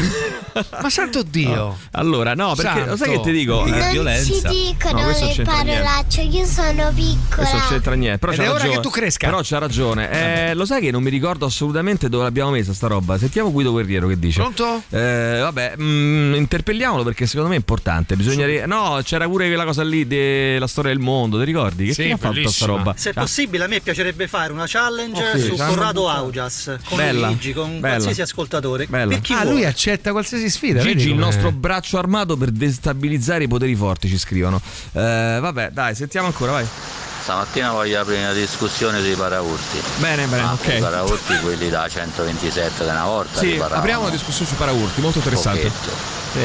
[0.81, 1.77] Ma santo Dio!
[1.91, 2.89] Allora, no, perché Santo.
[2.91, 3.63] lo sai che ti dico?
[3.63, 4.23] Che Eh, violenza.
[4.33, 5.43] Si dicono No, non le niente.
[5.43, 7.35] parolacce, io sono piccola.
[7.35, 8.17] Questo non c'entra niente.
[8.19, 8.75] Però Ed c'ha è ora ragione.
[8.75, 9.27] che tu cresca.
[9.27, 10.09] Però c'ha ragione.
[10.49, 13.17] Eh, lo sai che non mi ricordo assolutamente dove l'abbiamo messa sta roba.
[13.17, 14.39] Sentiamo Guido Guerriero che dice.
[14.39, 14.81] Pronto?
[14.91, 18.15] Eh, vabbè, mm, interpelliamolo perché secondo me è importante.
[18.15, 18.65] Bisogna.
[18.65, 21.37] No, c'era pure quella cosa lì della storia del mondo.
[21.37, 21.87] Ti ricordi?
[21.87, 22.93] Che Sì, fine ha fatto sta roba?
[22.97, 26.09] Se è Ah, possibile, a me piacerebbe fare una challenge Oh, sì, su Corrado.
[26.09, 27.87] Augias con Bella, Luigi, con bella.
[27.95, 28.85] qualsiasi ascoltatore.
[28.87, 29.15] Bella.
[29.15, 29.49] Ah, vuole.
[29.51, 30.81] lui accetta qualsiasi sfida.
[30.81, 34.61] Gigi, il nostro braccio armato per destabilizzare i poteri forti, ci scrivono.
[34.93, 36.65] Eh, vabbè, dai, sentiamo ancora, vai.
[37.21, 39.81] Stamattina voglio aprire una discussione sui paraurti.
[39.97, 40.67] Bene, bene, Ma ok.
[40.77, 43.39] I paraurti quelli da 127 di una volta.
[43.39, 45.71] Sì, apriamo una discussione sui paraurti, molto interessante.
[46.33, 46.39] Sì.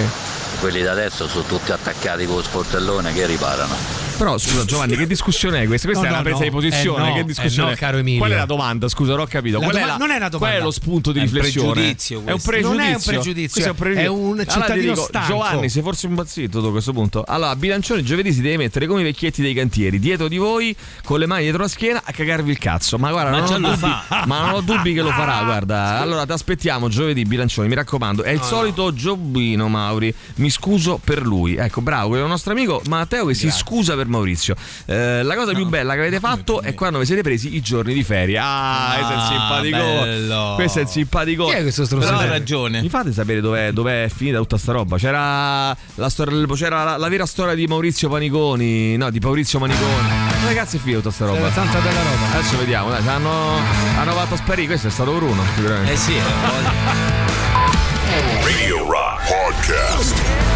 [0.61, 4.09] Quelli da adesso sono tutti attaccati con lo sportellone che riparano.
[4.21, 5.87] Però scusa Giovanni, che discussione è questa?
[5.87, 6.45] Questa No, è una no, presa no.
[6.45, 7.05] di posizione.
[7.07, 7.79] Eh, no, che discussione eh, no, è?
[7.81, 8.19] caro Emilio.
[8.19, 8.87] Qual è la domanda?
[8.89, 9.59] Scusa, non ho capito.
[9.59, 10.39] La Qual è doma- la- non è una domanda.
[10.55, 11.73] Qual è lo spunto di È un riflessione?
[11.73, 12.69] pregiudizio È un pregiudizio.
[12.69, 15.27] Non è un pregiudizio, è un Allora ti cittadino dico, stanco.
[15.27, 17.25] Giovanni, sei forse un bazzito a questo punto.
[17.27, 21.19] Allora, bilancione giovedì si deve mettere come i vecchietti dei cantieri, dietro di voi, con
[21.19, 22.99] le mani dietro la schiena, a cagarvi il cazzo.
[22.99, 24.25] Ma guarda, Ma non ho lo dubbi, fa.
[24.29, 25.43] ma non ho dubbi che lo farà.
[25.45, 28.23] Guarda, allora ti aspettiamo giovedì, bilancioni, mi raccomando.
[28.23, 30.13] È il solito Giobino Mauri.
[30.35, 31.57] Mi scuso per lui.
[31.57, 34.55] Ecco, bravo, è il nostro amico Matteo che si scusa per Maurizio.
[34.87, 37.95] Eh, la cosa più bella che avete fatto è quando vi siete presi i giorni
[37.95, 38.39] di ferie.
[38.41, 39.77] Ah, questo è il Ah, simpatico.
[40.05, 40.53] bello.
[40.57, 41.47] Questo è il simpatico.
[41.47, 42.23] Chi è questo Però stronzo?
[42.23, 42.81] hai ragione.
[42.83, 44.97] Mi fate sapere dov'è, dov'è finita tutta sta roba?
[44.99, 50.09] C'era la, storia, c'era la, la vera storia di Maurizio Paniconi, no, di Maurizio Maniconi.
[50.41, 51.39] Dove cazzo è finita tutta sta roba?
[51.39, 52.39] Era tanta bella roba.
[52.39, 53.57] Adesso vediamo, dai, hanno,
[53.99, 54.67] hanno fatto sparire.
[54.67, 55.93] Questo è stato Bruno, sicuramente.
[55.93, 56.23] Eh sì, eh,
[58.43, 60.50] Radio Rock Podcast.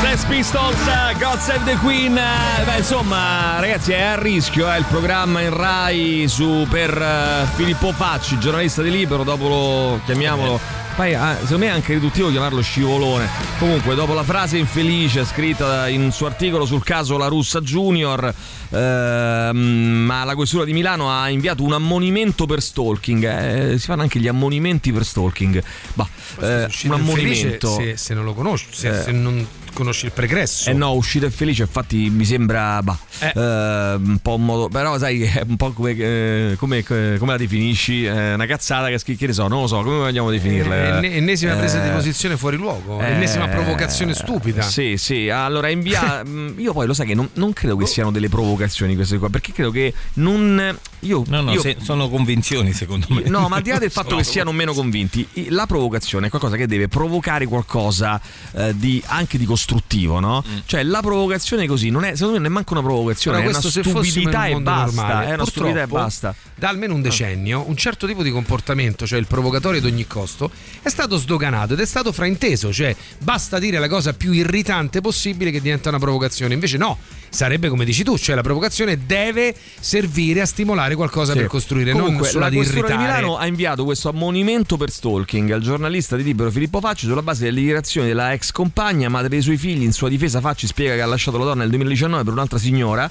[0.00, 0.76] Sex Pistols,
[1.18, 2.16] God Save the Queen.
[2.16, 7.46] Eh, Beh, insomma, ragazzi, è a rischio eh, il programma in Rai su, per eh,
[7.54, 9.24] Filippo Facci, giornalista di Libero.
[9.24, 10.60] Dopo lo chiamiamolo.
[10.94, 13.28] Poi, ah, secondo me è anche riduttivo chiamarlo scivolone.
[13.58, 18.32] Comunque, dopo la frase infelice scritta in un suo articolo sul caso La Russa Junior,
[18.70, 23.24] ehm, ma la questura di Milano ha inviato un ammonimento per stalking.
[23.24, 25.62] Eh, si fanno anche gli ammonimenti per stalking.
[25.94, 26.08] Bah,
[26.40, 27.74] eh, un ammonimento.
[27.74, 29.02] Se, se non lo conosci, se, Eh.
[29.02, 30.70] se non conosci il pregresso.
[30.70, 33.32] Eh no, uscita e felice, infatti mi sembra bah, Eh.
[33.34, 34.68] eh, un po' un modo.
[34.68, 38.04] Però, sai, è un po' come, eh, come, come la definisci?
[38.04, 40.74] Eh, una cazzata che, che ne so, non lo so, come vogliamo definirla?
[40.74, 44.62] Eh, enne- ennesima presa di Eh, posizione fuori luogo, eh, ennesima provocazione stupida.
[44.62, 45.28] Sì, sì.
[45.28, 46.22] Allora, invia.
[46.24, 49.28] mh, io poi lo sai che non, non credo che siano delle provocazioni queste qua,
[49.30, 50.76] perché credo che non.
[51.00, 53.22] Io, no, no, io- se- sono convinzioni secondo me.
[53.26, 56.56] No, ma al di là del fatto che siano meno convinti, la provocazione è qualcosa
[56.56, 58.20] che deve provocare qualcosa
[58.54, 60.44] eh, di, anche di costruttivo, no?
[60.46, 60.58] Mm.
[60.64, 63.52] Cioè, la provocazione così non è, secondo me, non è manco una provocazione, Però è
[63.52, 65.02] una stupidità e basta.
[65.02, 66.34] normale, È una stupidità e purtroppo, basta.
[66.54, 70.50] Da almeno un decennio un certo tipo di comportamento, cioè il provocatorio ad ogni costo,
[70.82, 75.50] è stato sdoganato ed è stato frainteso, cioè basta dire la cosa più irritante possibile
[75.50, 76.54] che diventa una provocazione.
[76.54, 76.98] Invece no,
[77.28, 81.38] sarebbe come dici tu, cioè la provocazione deve servire a stimolare qualcosa Sì.
[81.38, 83.18] per costruire, non Comunque, solo la ad questura di irritare.
[83.18, 87.44] Milano ha inviato questo ammonimento per stalking al giornalista di Libero Filippo Facci sulla base
[87.44, 89.82] delle dichiarazioni della ex compagna, madre dei suoi figli.
[89.82, 93.10] In sua difesa Facci spiega che ha lasciato la donna nel 2019 per un'altra signora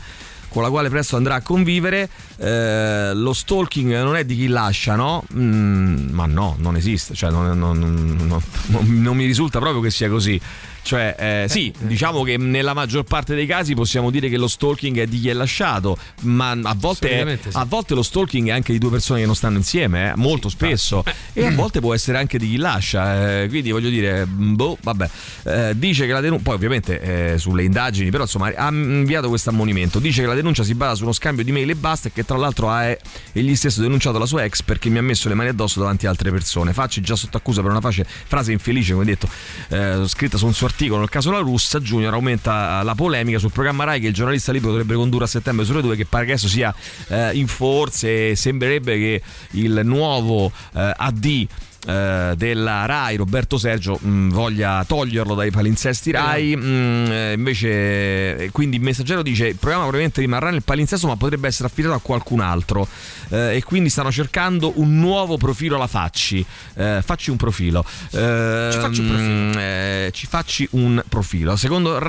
[0.50, 2.10] con la quale presto andrà a convivere.
[2.38, 5.24] Eh, lo stalking non è di chi lascia, no?
[5.36, 9.90] Mm, ma no, non esiste, cioè non, non- non- non- non mi risulta proprio che
[9.90, 10.40] sia così.
[10.88, 14.98] Cioè, eh, sì, diciamo che nella maggior parte dei casi possiamo dire che lo stalking
[15.00, 17.58] è di chi è lasciato, ma a volte, Assolutamente sì.
[17.58, 20.48] a volte lo stalking è anche di due persone che non stanno insieme, eh, molto
[20.48, 23.42] spesso, e a volte può essere anche di chi lascia.
[23.42, 25.10] eh, quindi voglio dire, boh, vabbè.
[25.44, 29.50] Eh, dice che la denuncia, poi ovviamente eh, sulle indagini, però insomma ha inviato questo
[29.50, 30.00] ammonimento.
[30.00, 32.24] Dice che la denuncia si basa su uno scambio di mail e basta, e che
[32.24, 32.98] tra l'altro ha eh,
[33.34, 36.12] egli stesso denunciato la sua ex perché mi ha messo le mani addosso davanti a
[36.12, 36.72] altre persone.
[36.72, 39.28] Facci già sotto accusa per una face- frase infelice, come detto,
[39.68, 40.76] eh, scritta su un suo articolo.
[40.80, 44.72] Nel caso La Russa, Junior aumenta la polemica sul programma Rai che il giornalista libero
[44.72, 46.74] dovrebbe condurre a settembre sulle due, che pare che adesso sia
[47.08, 48.36] eh, in forze.
[48.36, 49.22] Sembrerebbe che
[49.52, 51.48] il nuovo eh, AD
[51.86, 53.16] eh, della Rai.
[53.16, 56.56] Roberto Sergio mh, voglia toglierlo dai palinsesti Rai.
[56.56, 61.16] Mh, eh, invece eh, quindi il messaggero dice il programma probabilmente rimarrà nel palinsesto ma
[61.16, 62.88] potrebbe essere affidato a qualcun altro.
[63.30, 66.46] Eh, e quindi stanno cercando un nuovo profilo alla Facci.
[66.76, 67.84] Eh, facci un profilo.
[67.84, 69.34] Ci facci un profilo.
[69.34, 71.56] mh, eh, ci facci un profilo.
[71.56, 72.00] Secondo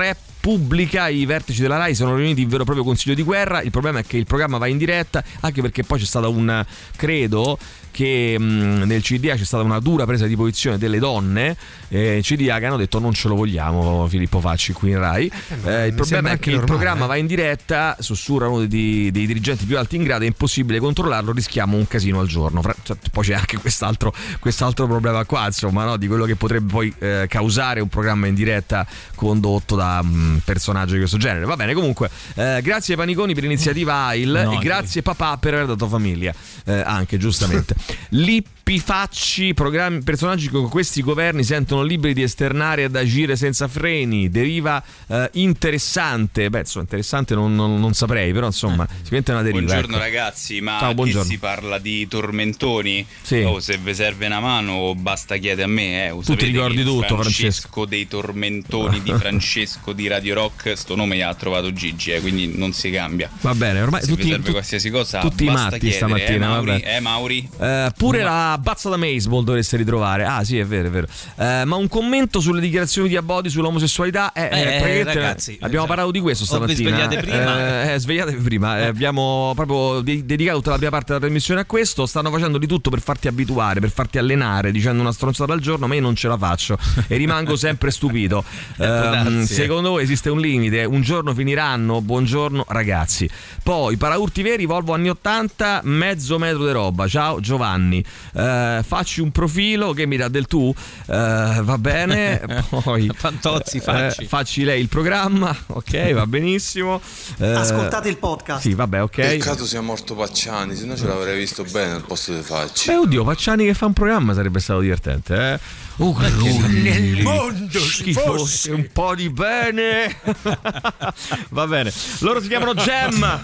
[0.40, 3.70] Repubblica i vertici della Rai sono riuniti in vero e proprio consiglio di guerra il
[3.70, 6.64] problema è che il programma va in diretta anche perché poi c'è stata un
[6.96, 7.58] credo
[7.90, 11.56] che mh, nel CDA c'è stata una dura presa di posizione delle donne
[11.88, 15.30] eh, CDA che hanno detto non ce lo vogliamo Filippo Facci qui in Rai
[15.64, 17.08] Eh, il mi problema è che il normale, programma eh.
[17.08, 21.32] va in diretta sussurra uno dei, dei dirigenti più alti in grado è impossibile controllarlo
[21.32, 25.84] rischiamo un casino al giorno Fra- cioè, poi c'è anche quest'altro, quest'altro problema qua insomma
[25.84, 25.96] no?
[25.96, 30.92] di quello che potrebbe poi eh, causare un programma in diretta condotto da un personaggio
[30.92, 31.44] di questo genere.
[31.44, 35.66] Va bene comunque eh, grazie Paniconi per l'iniziativa AIL No, e grazie papà per aver
[35.66, 36.32] dato famiglia
[36.64, 37.74] eh, anche giustamente.
[38.10, 43.66] Lippi Facci programmi, personaggi che con questi governi sentono liberi di esternare ed agire senza
[43.68, 49.34] freni deriva eh, interessante beh insomma interessante non, non- non saprei però insomma sicuramente è
[49.34, 50.04] una deriva Buongiorno ecco.
[50.04, 51.28] ragazzi, ma Ciao, buongiorno.
[51.30, 53.06] si parla di tormentoni?
[53.22, 53.40] Sì.
[53.42, 56.06] Oh, se vi serve una mano basta chiedere a me.
[56.06, 56.10] Eh.
[56.10, 61.22] O Tu ti ricordi tutto, Francesco dei tormentoni di Francesco di Radio Rock, sto nome
[61.22, 63.30] ha trovato Gigi, eh, quindi non si cambia.
[63.40, 66.34] va bene ormai Se tutti, vi serve tu- qualsiasi cosa, tutti basta matti chiedere, stamattina
[66.46, 66.96] eh, Mauri, vabbè.
[66.96, 67.48] eh, Mauri?
[67.60, 70.24] Eh, pure la bazza da baseball dovreste ritrovare.
[70.24, 71.06] Ah, sì, è vero, è vero.
[71.36, 74.32] Eh, ma un commento sulle dichiarazioni di Abodi sull'omosessualità.
[74.32, 76.88] Eh, Eh, praticamente ragazzi, abbiamo cioè, parlato di questo o vi stamattina.
[77.06, 77.82] svegliate prima.
[77.84, 78.78] Eh, eh, svegliatevi prima.
[78.80, 82.06] Eh, abbiamo proprio de- dedicato tutta la prima parte della trasmissione a questo.
[82.06, 85.86] Stanno facendo di tutto per farti abituare, per farti allenare, dicendo una stronzata al giorno,
[85.86, 88.44] ma io non ce la faccio e rimango sempre stupito.
[88.88, 89.44] Eh.
[89.46, 90.84] secondo voi esiste un limite?
[90.84, 92.00] Un giorno finiranno?
[92.00, 93.28] Buongiorno ragazzi.
[93.62, 97.06] Poi paraurti veri, Volvo anni 80, mezzo metro di roba.
[97.08, 97.98] Ciao Giovanni.
[98.34, 100.74] Eh, eh, facci un profilo che mi dà del tu,
[101.06, 104.26] eh, va bene, poi Fantozzi, eh, facci.
[104.26, 107.00] facci lei il programma, ok, va benissimo.
[107.38, 108.62] Eh, Ascoltate il podcast.
[108.62, 109.14] Sì, vabbè, ok.
[109.16, 112.88] Peccato sia morto Pacciani, se no ce l'avrei visto bene al posto dei facci.
[112.88, 115.86] Beh, oddio, Pacciani che fa un programma sarebbe stato divertente, eh?
[116.00, 120.16] Oh, Nel mondo ci schifo, fosse un po' di bene.
[121.50, 121.92] Va bene.
[122.20, 123.40] Loro si chiamano Gem.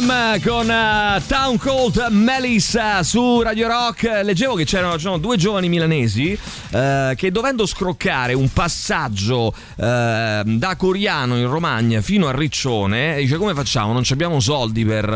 [0.00, 4.20] Jam con eh, Town Cold Melissa su Radio Rock.
[4.22, 6.36] Leggevo che c'erano, c'erano due giovani milanesi
[6.70, 13.36] eh, che dovendo scroccare un passaggio eh, da Coriano in Romagna fino a Riccione, dice
[13.36, 13.92] come facciamo?
[13.92, 15.06] Non ci abbiamo soldi per...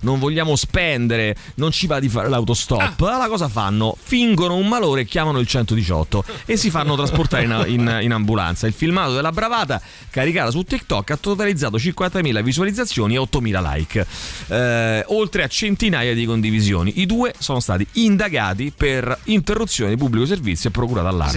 [0.00, 3.02] non vogliamo spendere, non ci va di fare l'autostop.
[3.02, 3.94] Allora cosa fanno?
[4.00, 8.66] Fingono un malore e chiamano il 118 e si fanno trasportare in, in- in ambulanza.
[8.66, 14.06] Il filmato della bravata caricata su TikTok ha totalizzato 50.000 visualizzazioni e 8.000 like.
[14.48, 17.00] Eh, oltre a centinaia di condivisioni.
[17.00, 21.32] I due sono stati indagati per interruzione di pubblico servizio e procura d'allarme.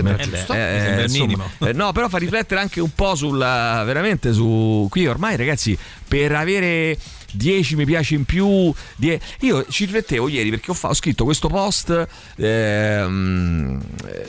[0.74, 1.50] Mi sembra il minimo.
[1.60, 6.32] eh, no, però fa riflettere anche un po' sulla veramente su qui ormai ragazzi per
[6.34, 6.98] avere
[7.32, 11.24] 10 mi piace in più die- io ci riflettevo ieri perché ho, fa- ho scritto
[11.26, 14.28] questo post ehm, eh,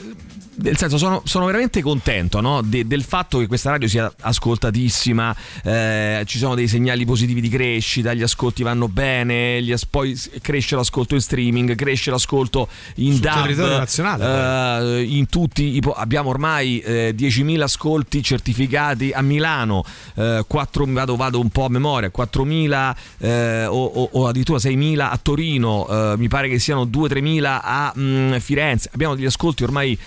[0.61, 2.61] nel senso sono, sono veramente contento no?
[2.61, 7.49] de- del fatto che questa radio sia ascoltatissima eh, ci sono dei segnali positivi di
[7.49, 13.13] crescita gli ascolti vanno bene gli as- poi cresce l'ascolto in streaming cresce l'ascolto in
[13.13, 19.11] Sul DAB territorio nazionale, eh, in tutti i po- abbiamo ormai eh, 10.000 ascolti certificati
[19.11, 19.83] a Milano
[20.15, 24.99] eh, 4 vado, vado un po' a memoria 4.000 eh, o, o- o addirittura 6.000
[24.99, 29.97] a Torino eh, mi pare che siano 2-3.000 a mm, Firenze abbiamo degli ascolti ormai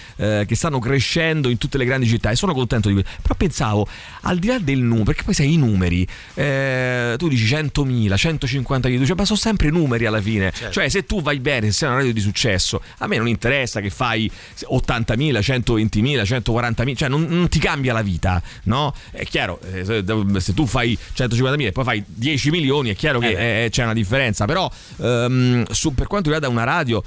[0.43, 3.35] eh, che stanno crescendo in tutte le grandi città e sono contento di questo però
[3.35, 3.87] pensavo
[4.23, 8.99] al di là del numero perché poi sai i numeri eh, tu dici 100.000 150.000
[8.99, 10.73] dici, ma sono sempre numeri alla fine Certo.
[10.73, 13.81] cioè se tu vai bene se sei una radio di successo a me non interessa
[13.81, 14.31] che fai
[14.61, 18.95] 80.000 120.000 140.000 cioè non, non ti cambia la vita no?
[19.11, 23.31] è chiaro eh, se, tu fai 150.000 e poi fai 10 milioni è chiaro che
[23.31, 27.03] Eh eh, c'è una differenza però ehm, su- per quanto riguarda una radio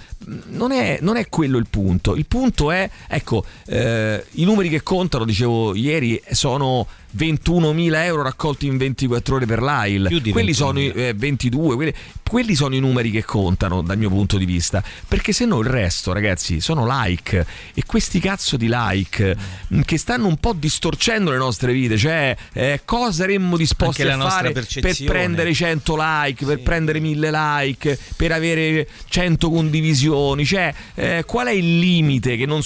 [0.49, 2.89] non è, non è quello il punto il punto è
[3.25, 9.45] ecco eh, i numeri che contano dicevo ieri sono 21.000 euro raccolti in 24 ore
[9.45, 10.21] per l'AIL.
[10.31, 11.07] Quelli sono i- 21.000.
[11.07, 11.93] eh, 22 quelli,
[12.29, 14.83] quelli sono i numeri che contano dal mio punto di vista.
[15.07, 17.45] Perché se no il resto ragazzi sono like.
[17.73, 19.35] E questi cazzo di like
[19.69, 21.97] mh, che stanno un po' distorcendo le nostre vite.
[21.97, 27.29] Cioè eh, cosa saremmo disposti Anche a fare per prendere 100 like per prendere 1000
[27.31, 30.43] like per avere 100 condivisioni?
[30.45, 32.61] Cioè eh, qual è il limite che non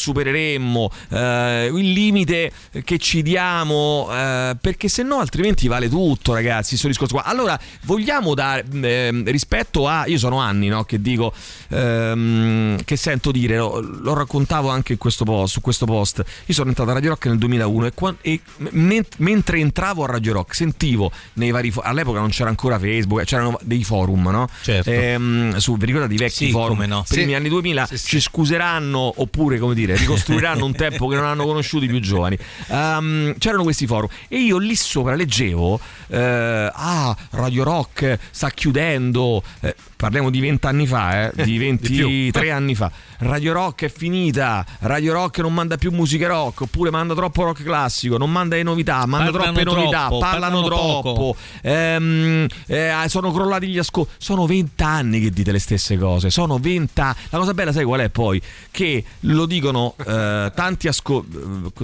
[0.58, 2.52] supereremmo eh, il limite
[2.84, 7.60] che ci diamo eh, perché se no altrimenti vale tutto ragazzi questo discorso qua allora
[7.84, 11.34] vogliamo dare ehm, rispetto a io sono anni no, che dico
[11.70, 16.54] ehm, che sento dire lo, lo raccontavo anche in questo post, su questo post io
[16.54, 18.40] sono entrato a Radio Rock nel 2001 e, qua- e
[18.72, 23.24] men- mentre entravo a Radio Rock sentivo nei vari fo- all'epoca non c'era ancora Facebook
[23.24, 24.50] c'erano dei forum no?
[24.62, 24.90] Certo.
[24.90, 27.04] Ehm, su, vi ricordate i vecchi Sì, forum no.
[27.08, 27.34] primi Sì.
[27.36, 28.08] anni 2000 Sì, sì.
[28.08, 30.28] ci scuseranno oppure come dire ricostruiranno
[30.66, 32.38] un tempo che non hanno conosciuto i più giovani.
[32.68, 39.42] Ehm, c'erano questi forum e io lì sopra leggevo eh, ah Radio Rock sta chiudendo
[39.62, 42.90] eh, parliamo di vent'anni fa eh, di 23 anni fa
[43.20, 47.64] Radio Rock è finita Radio Rock non manda più musica rock oppure manda troppo rock
[47.64, 51.36] classico non manda le novità manda Parlano troppe novità troppo, parlano, parlano troppo.
[51.62, 54.12] Ehm, eh, sono crollati gli ascolti.
[54.18, 56.30] Sono vent'anni che dite le stesse cose.
[56.30, 57.16] Sono vent'anni.
[57.30, 58.42] La cosa bella, sai qual è poi?
[58.72, 61.26] Che lo dicono eh, tanti, asco-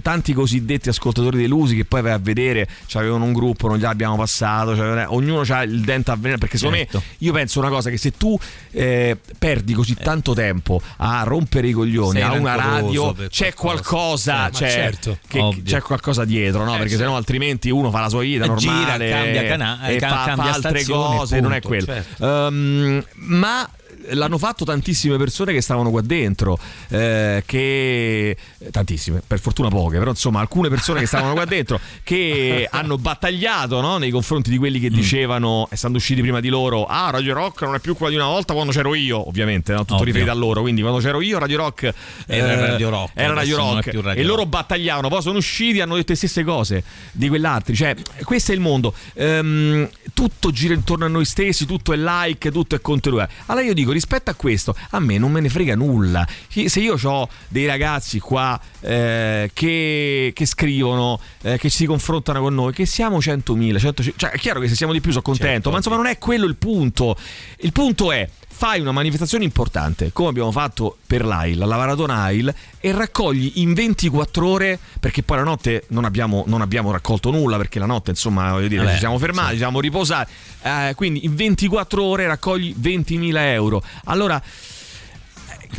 [0.02, 4.72] tanti cosiddetti ascoltatori delusi che poi vai a vedere, avevano un gruppo, non gliel'abbiamo passato.
[4.72, 6.38] c'avevano- ognuno ha il dente a venire.
[6.38, 6.98] Perché secondo Certo.
[7.04, 8.38] me, io penso una cosa: che se tu
[8.72, 14.48] eh, perdi così tanto tempo a rompere i coglioni Sei a una radio, c'è qualcosa.
[14.48, 15.18] Eh, c'è, certo.
[15.28, 16.78] che- c'è qualcosa dietro, no?
[16.78, 20.08] Perché sennò altrimenti uno fa la sua vita Eh, normale gira, cambia cana- e ca-
[20.10, 21.86] fa, fa cambia altre stazione, cose, non è punto, quello.
[21.86, 22.48] certo.
[22.48, 23.70] Ehm, ma
[24.12, 26.58] l'hanno fatto tantissime persone che stavano qua dentro,
[26.90, 28.38] eh, che
[28.72, 33.82] tantissime, per fortuna poche, però insomma alcune persone che stavano qua dentro che hanno battagliato
[33.82, 34.94] no, nei confronti di quelli che Mm.
[34.94, 38.28] dicevano, essendo usciti prima di loro, ah Radio Rock non è più quella di una
[38.30, 39.80] volta quando c'ero io, ovviamente, no?
[39.80, 40.06] tutto Ovvio.
[40.06, 41.94] riferito a loro, quindi quando c'ero io Radio Rock
[42.28, 45.82] Era eh, Radio Rock, era Radio Rock Radio e loro battagliavano, poi sono usciti e
[45.82, 50.74] hanno detto le stesse cose di quell'altri, cioè questo è il mondo, Ehm, tutto gira
[50.74, 53.28] intorno a noi stessi, tutto è like, tutto è contenuto.
[53.48, 56.28] Allora io dico, rispetto a questo, a me non me ne frega nulla.
[56.48, 62.54] Se io ho dei ragazzi qua eh, che, che, scrivono, eh, che si confrontano con
[62.54, 65.52] noi, che siamo 100.000, 100, cioè è chiaro che se siamo di più sono contento,
[65.52, 67.18] certo, ma insomma non è quello il punto.
[67.58, 72.56] Il punto è fai una manifestazione importante, come abbiamo fatto per l'AIL, la maratona AIL,
[72.86, 77.58] e raccogli in 24 ore, perché poi la notte non abbiamo, non abbiamo raccolto nulla,
[77.58, 79.54] perché la notte insomma voglio dire, Vabbè, ci siamo fermati, sì.
[79.54, 80.32] ci siamo riposati,
[80.62, 83.82] eh, quindi in 24 ore raccogli 20.000 euro.
[84.04, 84.40] Allora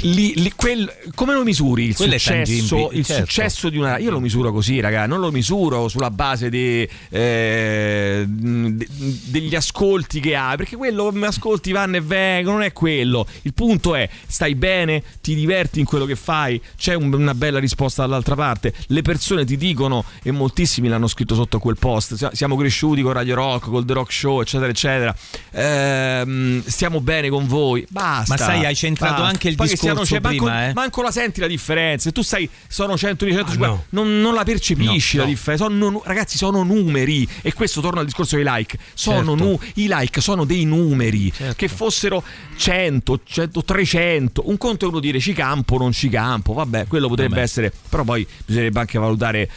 [0.00, 3.24] Lì, lì, quel, come lo misuri il, successo, il certo.
[3.24, 8.24] successo di una io lo misuro così raga non lo misuro sulla base de, eh,
[8.26, 8.86] de,
[9.26, 13.26] degli ascolti che hai perché quello come ascolti vanno e vengono non è quello.
[13.42, 15.02] Il punto è stai bene?
[15.20, 16.60] Ti diverti in quello che fai?
[16.76, 18.72] C'è un, una bella risposta dall'altra parte.
[18.88, 23.34] Le persone ti dicono e moltissimi l'hanno scritto sotto quel post siamo cresciuti con Radio
[23.34, 25.14] Rock col The Rock Show eccetera eccetera.
[25.52, 28.34] Ehm, stiamo bene con voi basta.
[28.34, 29.28] Ma sai hai centrato basta.
[29.28, 30.72] anche il discorso siano, cioè, prima, manco, eh.
[30.74, 32.10] manco, la senti la differenza.
[32.10, 33.84] Tu sai, sono 100, 150, ah, no.
[33.90, 35.64] non, non, la percepisci no, la differenza.
[35.64, 37.28] Sono, ragazzi, sono numeri.
[37.42, 38.78] E questo torna al discorso dei like.
[38.94, 39.44] Sono certo.
[39.44, 41.32] nu, I like sono dei numeri.
[41.32, 41.54] Certo.
[41.56, 42.22] Che fossero
[42.56, 44.48] 100, 100, 300.
[44.48, 46.52] Un conto è uno dire ci campo, non ci campo.
[46.52, 47.42] Vabbè, quello potrebbe Vabbè.
[47.42, 47.72] essere.
[47.88, 49.50] Però poi bisognerebbe anche valutare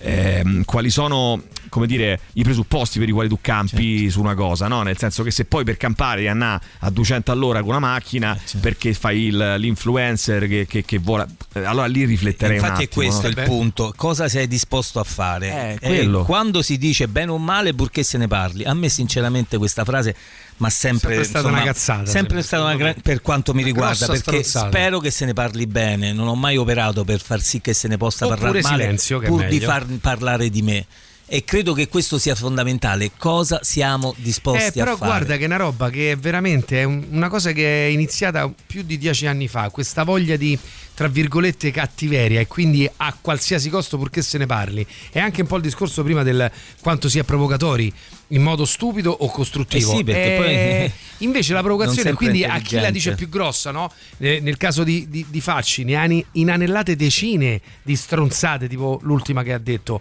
[0.00, 1.42] ehm, quali sono
[1.76, 4.12] come dire, i presupposti per i quali tu campi certo.
[4.12, 4.80] su una cosa, no?
[4.80, 8.34] Nel senso che se poi per campare devi andare a 200 all'ora con una macchina
[8.34, 8.58] eh, certo.
[8.60, 12.94] perché fai il, l'influencer che, che, che vola, eh, allora lì rifletterei Infatti attimo, è
[12.94, 13.28] questo no?
[13.28, 13.42] il Beh.
[13.44, 15.78] punto, cosa sei disposto a fare?
[15.78, 16.24] Eh, quello.
[16.24, 18.64] quando si dice bene o male, purché se ne parli.
[18.64, 20.16] A me sinceramente questa frase
[20.58, 24.06] ma sempre, sempre stata insomma, una cazzata sempre stata una gra- per quanto mi riguarda
[24.06, 24.68] perché stronzata.
[24.68, 27.88] spero che se ne parli bene non ho mai operato per far sì che se
[27.88, 30.86] ne possa Oppure parlare male silenzio, pur di far parlare di me
[31.26, 33.10] e credo che questo sia fondamentale.
[33.16, 35.10] Cosa siamo disposti eh, però a fare?
[35.10, 38.82] guarda che è una roba che è veramente è una cosa che è iniziata più
[38.82, 40.58] di dieci anni fa, questa voglia di
[40.96, 44.86] tra virgolette cattiveria e quindi a qualsiasi costo purché se ne parli.
[45.10, 46.50] È anche un po' il discorso prima del
[46.80, 47.92] quanto sia provocatori
[48.28, 49.92] in modo stupido o costruttivo.
[49.92, 53.92] Eh sì, perché poi invece la provocazione, quindi a chi la dice più grossa, no?
[54.16, 59.52] Nel caso di, di, di Facci, ne ha inanellate decine di stronzate, tipo l'ultima che
[59.52, 60.00] ha detto.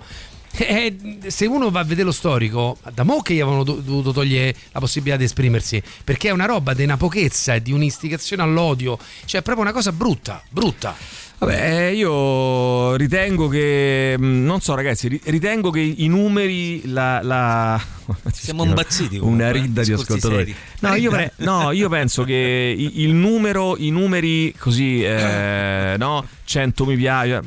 [0.58, 4.56] Eh, se uno va a vedere lo storico, da mo' che gli avevano dovuto togliere
[4.72, 8.97] la possibilità di esprimersi, perché è una roba di una pochezza e di un'istigazione all'odio,
[9.26, 10.95] cioè è proprio una cosa brutta, brutta.
[11.38, 17.22] Vabbè, io ritengo che, mm, non so ragazzi, ritengo che i numeri, la...
[17.22, 17.82] la...
[18.32, 20.56] Siamo imbazziti Una ridda di ascoltatori.
[20.80, 26.86] No io, pre- no io, penso che il numero, i numeri così, eh, no, 100
[26.86, 27.41] mi piace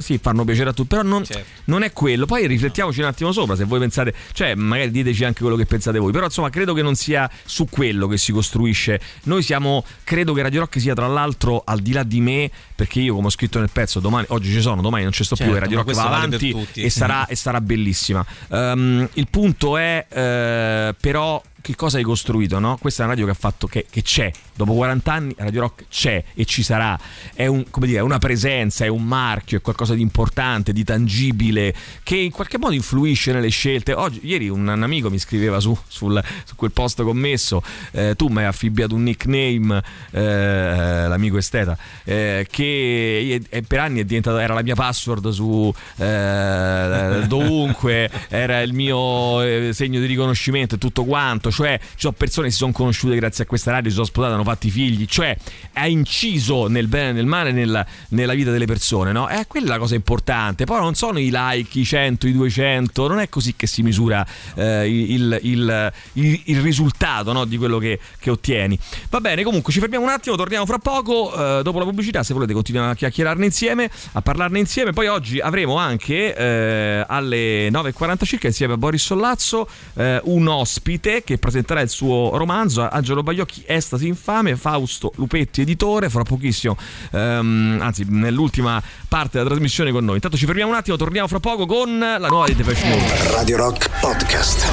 [0.00, 1.44] sì, fanno piacere a tutti, però non, certo.
[1.64, 2.26] non, è quello.
[2.26, 5.98] Poi riflettiamoci un attimo sopra, se voi pensate, cioè magari diteci anche quello che pensate
[5.98, 9.00] voi, però insomma credo che non sia su quello che si costruisce.
[9.24, 13.00] Noi siamo, credo che Radio Rock sia tra l'altro al di là di me, perché
[13.00, 15.52] io come ho scritto nel pezzo, domani, oggi ci sono, domani non ci sto certo,
[15.52, 18.24] più, Radio Rock va avanti vale e, sarà, e, sarà, bellissima.
[18.48, 22.78] Um, il punto è uh, però che cosa hai costruito, no?
[22.80, 25.86] Questa è una radio che ha fatto che, che, c'è, dopo 40 anni Radio Rock
[25.90, 26.96] c'è e ci sarà,
[27.34, 31.74] è, un, dire, è, una presenza, è un marchio, è qualcosa di importante, di tangibile,
[32.04, 33.94] che in qualche modo influisce nelle scelte.
[33.94, 37.60] Oggi, ieri un, un amico mi scriveva su, sul, su quel post commesso,
[37.90, 44.04] eh, tu mi hai affibbiato un nickname, eh, l'amico Esteta, eh, che per anni è
[44.04, 50.76] diventato, era la mia password su eh, dovunque, era il mio eh, segno di riconoscimento
[50.76, 53.94] e tutto quanto cioè ci persone che si sono conosciute grazie a questa radio, si
[53.94, 55.34] sono sposate, hanno fatti figli, cioè
[55.72, 59.26] ha inciso nel bene e nel male nella, nella vita delle persone, no?
[59.26, 60.64] È quella la cosa importante.
[60.64, 64.26] Poi non sono i like, i 100, i 200, non è così che si misura
[64.54, 67.46] eh, il, il, il, il, risultato no?
[67.46, 68.78] di quello che, che, ottieni.
[69.08, 72.34] Va bene, comunque ci fermiamo un attimo, torniamo fra poco, eh, dopo la pubblicità, se
[72.34, 74.92] volete continuiamo a chiacchierarne insieme, a parlarne insieme.
[74.92, 81.22] Poi oggi avremo anche eh, alle 9.40 circa insieme a Boris Sollazzo eh, un ospite
[81.24, 86.76] che presenterà il suo romanzo Angelo Baiocchi Estasi infame Fausto Lupetti editore fra pochissimo
[87.12, 90.16] ehm, anzi nell'ultima parte della trasmissione con noi.
[90.16, 93.30] Intanto ci fermiamo un attimo torniamo fra poco con la nuova di Depeche Mode.
[93.30, 94.66] Radio Rock Podcast.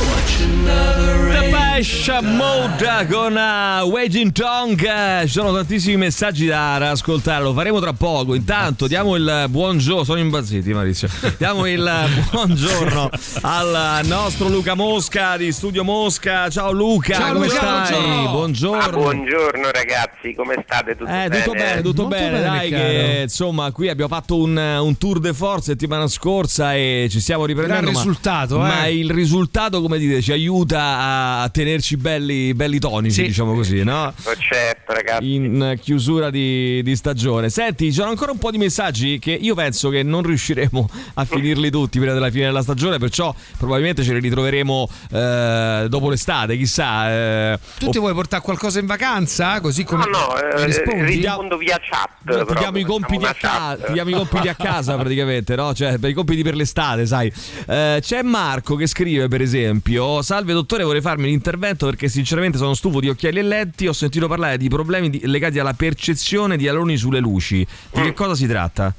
[1.29, 7.93] Depeche Mode con uh, Waging Tongue ci sono tantissimi messaggi da ascoltare lo faremo tra
[7.93, 8.33] poco.
[8.33, 11.07] Intanto diamo il buongiorno sono imbazziti Maurizio.
[11.37, 11.87] Diamo il
[12.31, 13.09] buongiorno
[13.41, 16.49] al nostro Luca Mosca di Studio Mosca.
[16.49, 17.91] Ciao ciao Luca, Ciao, come Luca, stai?
[17.91, 18.31] buongiorno.
[18.31, 18.79] Buongiorno.
[18.83, 20.95] Ah, buongiorno ragazzi, come state?
[20.95, 21.37] Tutto Eh, bene?
[21.43, 22.83] tutto bene, tutto Molto bene, bene, dai caro.
[22.83, 27.45] che insomma qui abbiamo fatto un, un tour de force settimana scorsa e ci stiamo
[27.45, 28.67] riprendendo Gran ma- risultato, eh.
[28.67, 33.23] ma, il risultato come dite ci aiuta a tenerci belli, belli tonici Sì.
[33.27, 34.05] diciamo così no?
[34.23, 35.33] Oh, certo ragazzi.
[35.33, 39.53] in chiusura di, di stagione senti ci sono ancora un po' di messaggi che io
[39.55, 44.13] penso che non riusciremo a finirli tutti prima della fine della stagione perciò probabilmente ce
[44.13, 47.09] li ritroveremo eh, dopo l'estate chissà
[47.53, 49.59] eh, Tu ti vuoi portare qualcosa in vacanza?
[49.61, 51.05] Così come No, no, eh, rispondi?
[51.15, 52.09] rispondo via chat.
[52.17, 55.73] ti proprio, diamo, i compiti a ca- ti diamo i compiti a casa praticamente, no?
[55.73, 57.31] Cioè, per i compiti per l'estate, sai.
[57.67, 62.73] Eh, c'è Marco che scrive, per esempio: Salve dottore, vorrei farmi l'intervento perché sinceramente sono
[62.73, 63.87] stufo di occhiali e letti.
[63.87, 67.65] Ho sentito parlare di problemi di- legati alla percezione di aloni sulle luci.
[67.91, 68.03] Di Mm.
[68.03, 68.93] che cosa si tratta?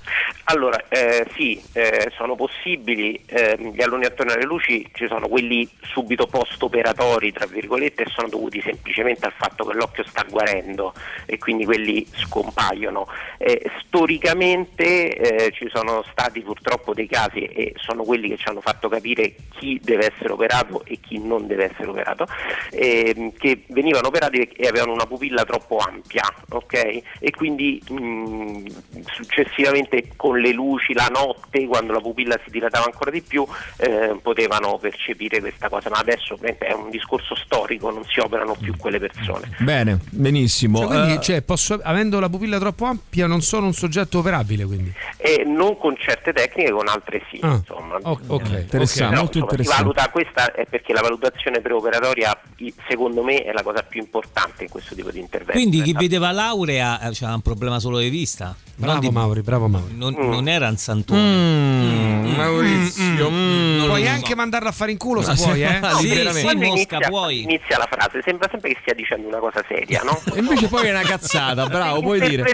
[0.47, 5.67] Allora, eh, sì, eh, sono possibili, eh, gli alloni attorno alle luci ci sono quelli
[5.93, 10.95] subito post-operatori, tra virgolette, sono dovuti semplicemente al fatto che l'occhio sta guarendo
[11.27, 13.07] e quindi quelli scompaiono.
[13.37, 18.61] Eh, storicamente eh, ci sono stati purtroppo dei casi e sono quelli che ci hanno
[18.61, 22.27] fatto capire chi deve essere operato e chi non deve essere operato,
[22.71, 27.03] ehm, che venivano operati e avevano una pupilla troppo ampia, ok?
[27.19, 28.67] E quindi mh,
[29.07, 33.47] successivamente con le luci la notte, quando la pupilla si dilatava ancora di più,
[33.79, 38.77] eh, potevano percepire questa cosa, ma adesso è un discorso storico, non si operano più
[38.77, 39.51] quelle persone.
[39.59, 40.79] Bene, benissimo.
[40.81, 44.65] Cioè, quindi, Eh, cioè, posso- avendo la pupilla troppo ampia, non sono un soggetto operabile.
[44.65, 44.93] Quindi.
[45.17, 47.39] E non con certe tecniche, con altre sì.
[47.43, 47.97] Ah, insomma.
[48.03, 49.83] ok, Interessante, Però, molto insomma, si interessante.
[49.83, 52.39] valuta questa è perché la valutazione preoperatoria
[52.89, 55.53] secondo me è la cosa più importante in questo tipo di intervento.
[55.53, 55.99] Quindi chi Esatto.
[56.05, 58.55] vedeva laurea aveva un problema solo di vista.
[58.77, 59.95] Bravo Non di- Mauri, bravo Mauri.
[59.97, 60.29] Non, Mm.
[60.29, 61.21] non era un santone.
[61.21, 63.77] mm, Maurizio, mm.
[63.77, 64.37] Non Puoi lo anche so.
[64.37, 65.79] mandarla a fare in culo se puoi, sì, eh?
[65.81, 67.43] ma Sì, sì, Mosca, inizia, puoi.
[67.43, 70.21] inizia la frase, sembra sempre che stia dicendo una cosa seria, no?
[70.35, 72.45] E invece poi è una cazzata, bravo, puoi dire.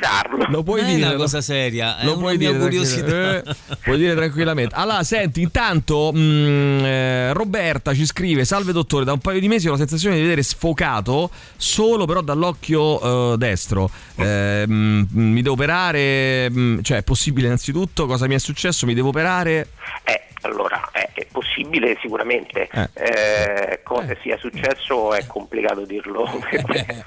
[0.48, 1.08] Lo puoi Non è dire.
[1.08, 3.42] una cosa seria, è lo una puoi dire eh,
[3.82, 4.74] puoi dire tranquillamente.
[4.74, 9.68] Allora, senti, intanto mh, eh, Roberta ci scrive: Salve dottore, da un paio di mesi
[9.68, 13.90] ho la sensazione di vedere sfocato solo però dall'occhio eh, destro.
[14.16, 16.50] Eh, mh, mi devo operare?
[16.50, 18.06] Mh, cioè, è possibile innanzitutto?
[18.06, 18.86] Cosa mi è successo?
[18.86, 19.68] Mi devo operare?
[20.04, 22.88] Eh, allora, è, è possibile sicuramente, Eh.
[22.94, 27.04] Eh, cosa sia successo è complicato dirlo, perché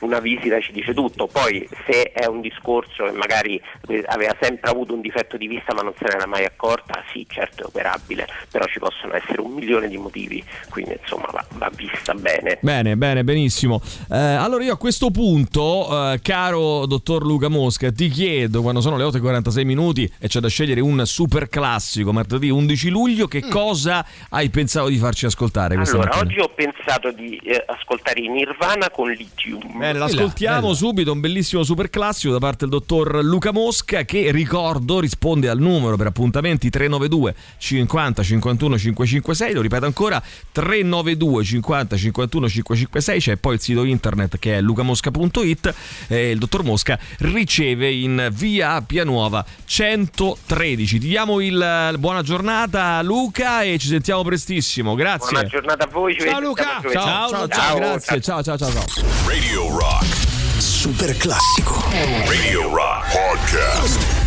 [0.00, 3.60] una visita ci dice tutto, poi se è un discorso che magari
[4.06, 7.62] aveva sempre avuto un difetto di vista ma non se n'era mai accorta, sì certo
[7.62, 12.14] è operabile, però ci possono essere un milione di motivi, quindi insomma va, va vista
[12.14, 12.58] bene.
[12.60, 13.80] Bene, bene, benissimo.
[14.10, 18.96] Eh, allora io a questo punto, eh, caro dottor Luca Mosca, ti chiedo, quando sono
[18.96, 24.04] le 8.46 minuti e c'è da scegliere un super classico, martedì 11 luglio, che cosa
[24.30, 26.30] hai pensato di farci ascoltare questa Allora, mattina?
[26.30, 29.78] oggi ho pensato di eh, ascoltare i Nirvana con Lithium.
[29.78, 35.00] Bene, l'ascoltiamo subito, un bellissimo super classico da parte del dottor Luca Mosca che ricordo
[35.00, 42.48] risponde al numero per appuntamenti 392 50 51 556, lo ripeto ancora 392 50 51
[42.48, 45.74] 556, c'è poi il sito internet che è lucamosca.it
[46.08, 50.98] e il dottor Mosca riceve in via Appia Nuova 113.
[50.98, 52.53] Ti diamo il buona giornata
[53.02, 55.30] Luca e ci sentiamo prestissimo, grazie.
[55.30, 56.14] Buona giornata a voi.
[56.14, 56.78] ci Ciao Luca.
[56.80, 56.94] giovedì.
[56.94, 58.20] Ciao, ciao, ciao, grazie.
[58.20, 58.84] Ciao, ciao, ciao, ciao.
[59.26, 60.06] Radio Rock.
[60.58, 61.82] Super classico.
[62.26, 64.23] Radio Rock Podcast.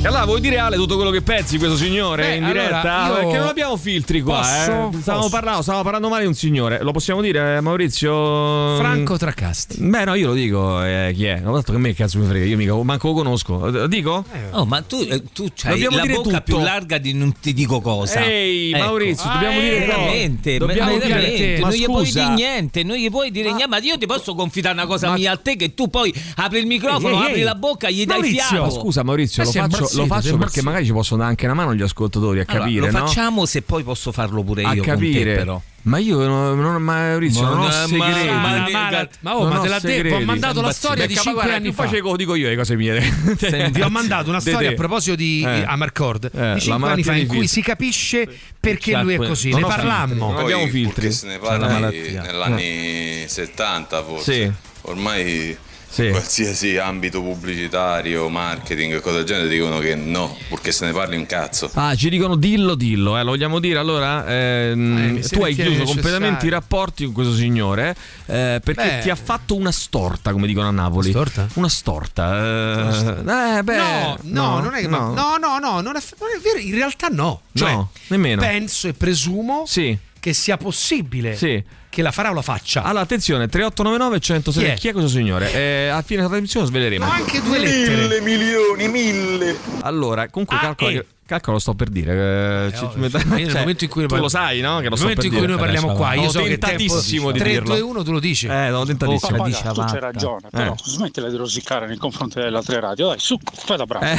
[0.00, 2.92] E allora vuoi dire Ale tutto quello che pensi di questo signore Beh, in diretta?
[2.92, 4.96] allora, io- Perché non abbiamo filtri qua, Posso?
[4.96, 5.00] eh.
[5.00, 6.80] Stavamo parlando, stavamo parlando male di un signore.
[6.82, 8.76] Lo possiamo dire, eh, Maurizio?
[8.76, 9.78] Franco Tracasti.
[9.80, 11.42] Beh, no, io lo dico, eh, chi è?
[11.44, 13.82] Ho detto che a me cazzo mi frega, io mica manco lo conosco.
[13.84, 14.24] Eh, Dico?
[14.52, 16.42] Oh, ma tu, eh, tu hai Dobbiamo la dire bocca tutto.
[16.42, 18.20] più larga di non ti dico cosa.
[18.22, 18.84] Ehi, Ecco.
[18.84, 19.86] Maurizio, dobbiamo Ah, dire no.
[19.86, 21.60] veramente, Dobbiamo ma dire veramente, te.
[21.60, 24.36] Ma non gli puoi dire niente, non gli puoi dire niente, ma io ti posso
[24.36, 27.42] confidare una cosa mia a te che tu poi apri il microfono, Ehi, apri ehi.
[27.42, 28.62] la bocca, gli dai Maurizio, fiato.
[28.64, 31.44] ma scusa Maurizio, Eh, lo faccio, impazzito, lo faccio perché magari ci possono dare anche
[31.46, 33.06] una mano gli ascoltatori a Allora, capire, lo no?
[33.06, 35.12] facciamo se poi posso farlo pure A io capire.
[35.24, 35.62] con te però.
[35.80, 37.96] Ma io non, non Maurizio, Ma- non ho segreti.
[38.28, 40.72] ma- Ma, ma- ma, ma, oh, Non ma ho te l'ha detto, ho mandato la
[40.72, 41.84] storia di Becca, 5 guarda, anni più fa.
[41.84, 43.00] facevo, dico io le cose mie.
[43.72, 45.62] Vi ho mandato una De storia a proposito di Eh.
[45.66, 48.28] Amarcord Eh, di la 5 anni fa in cui si capisce
[48.60, 49.50] perché lui è que- così.
[49.50, 50.30] non Ne parlammo.
[50.32, 51.10] Non abbiamo filtri.
[51.10, 54.54] Se ne parla negli anni 70 forse.
[54.82, 55.56] Ormai
[55.98, 56.10] Sì.
[56.10, 61.26] qualsiasi ambito pubblicitario, marketing, cose del genere dicono che no, purché se ne parli un
[61.26, 61.68] cazzo.
[61.74, 64.24] Ah, ci dicono dillo, dillo, eh, lo vogliamo dire allora?
[64.26, 65.84] Ehm, Eh, tu hai chiuso necessario.
[65.94, 67.96] completamente i rapporti con questo signore
[68.26, 68.98] eh, perché Beh.
[69.02, 71.10] ti ha fatto una storta, come dicono a Napoli.
[71.10, 71.48] Storta?
[71.54, 72.36] Una storta.
[72.36, 74.86] eh, eh, beh, No, no, non è che.
[74.88, 75.12] no.
[75.14, 76.58] No, no, no, non è, non è vero.
[76.58, 77.40] In realtà no.
[77.52, 78.40] Cioè, No, nemmeno.
[78.40, 79.96] penso e presumo Sì.
[80.20, 81.62] che sia possibile Sì.
[81.90, 82.82] Che la farà o la faccia.
[82.82, 84.64] Allora, attenzione, 3899 106.
[84.64, 84.74] Chi è?
[84.76, 85.52] Chi è questo signore?
[85.52, 87.04] Eh, a fine della trasmissione lo sveleremo.
[87.06, 88.20] Ma anche due lettere.
[88.20, 89.56] milioni, mille.
[89.82, 90.94] Allora, comunque Ah, calcola, eh.
[90.94, 92.66] che, calcola lo sto per dire.
[92.66, 94.78] eh, ci- oh, ci- sì, io nel cioè, momento in cui tu lo sai, no?
[94.78, 95.52] Che lo Nel sto momento per in cui dire.
[95.52, 97.68] noi parliamo qua, io Ho so che tentatissimo di 3, dirlo.
[97.68, 98.46] 2, 1 tu lo dici.
[98.46, 99.36] Eh, ho tentatissimo.
[99.36, 99.92] Papà, dice tu avanti.
[99.92, 100.76] c'hai ragione, però Eh.
[100.84, 103.08] smettila di rosicare nei confronti delle altre radio.
[103.08, 104.04] Dai, su, fai da bravo.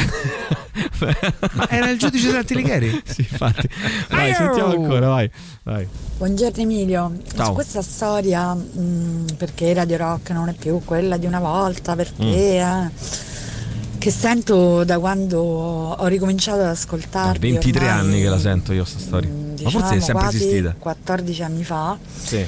[1.54, 3.02] Ma era il giudice dell'Antilighieri?
[3.06, 3.68] sì, infatti.
[4.10, 5.30] Vai, sentiamo ancora, vai.
[5.64, 5.88] vai.
[6.20, 7.46] Buongiorno Emilio, Ciao.
[7.46, 12.22] su questa storia mh, perché Radio Rock non è più quella di una volta, perché
[12.22, 12.34] Mm.
[12.34, 12.92] eh,
[13.98, 18.84] che sento da quando ho ricominciato ad ascoltarvi 23 ormai, anni che la sento io
[18.84, 19.30] sta storia.
[19.30, 20.76] Ma forse è diciamo, sempre esistita.
[20.78, 21.98] 14 anni fa.
[22.22, 22.46] Sì.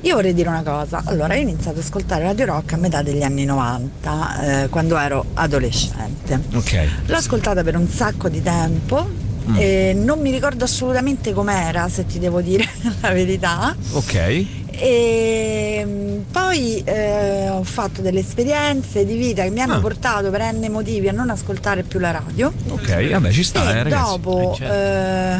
[0.00, 3.02] Io vorrei dire una cosa, allora io ho iniziato ad ascoltare Radio Rock a metà
[3.02, 6.40] degli anni 90, eh, quando ero adolescente.
[6.54, 6.88] Ok.
[7.06, 9.06] L'ho ascoltata per un sacco di tempo
[9.46, 9.54] Mm.
[9.58, 12.66] e non mi ricordo assolutamente com'era, se ti devo dire
[13.02, 13.76] la verità.
[13.92, 14.46] Ok.
[14.70, 19.80] E mm, poi eh, ho fatto delle esperienze di vita che mi hanno Ah.
[19.80, 22.52] portato per n motivi a non ascoltare più la radio.
[22.70, 24.10] Ok, vabbè, ci sta, e eh, ragazzi.
[24.10, 25.36] dopo eh,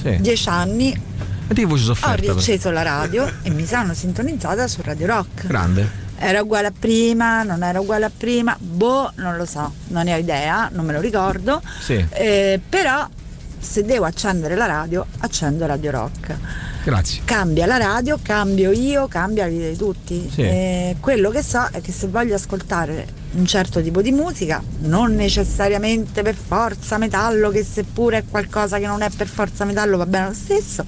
[0.00, 0.16] Sì.
[0.20, 1.10] dieci anni
[1.48, 5.46] ho riacceso la radio e mi sono sintonizzata su Radio Rock.
[5.46, 6.00] Grande.
[6.24, 10.14] Era uguale a prima, non era uguale a prima, boh, non lo so, non ne
[10.14, 11.60] ho idea, non me lo ricordo.
[11.80, 11.94] Sì.
[12.10, 13.08] Eh, però
[13.58, 16.36] se devo accendere la radio, accendo Radio Rock.
[16.84, 17.22] Grazie.
[17.24, 20.30] Cambia la radio, cambio io, cambia la vita di tutti.
[20.32, 20.42] Sì.
[20.42, 25.16] Eh, quello che so è che se voglio ascoltare un certo tipo di musica, non
[25.16, 30.06] necessariamente per forza metallo, che seppure è qualcosa che non è per forza metallo, va
[30.06, 30.84] bene lo stesso,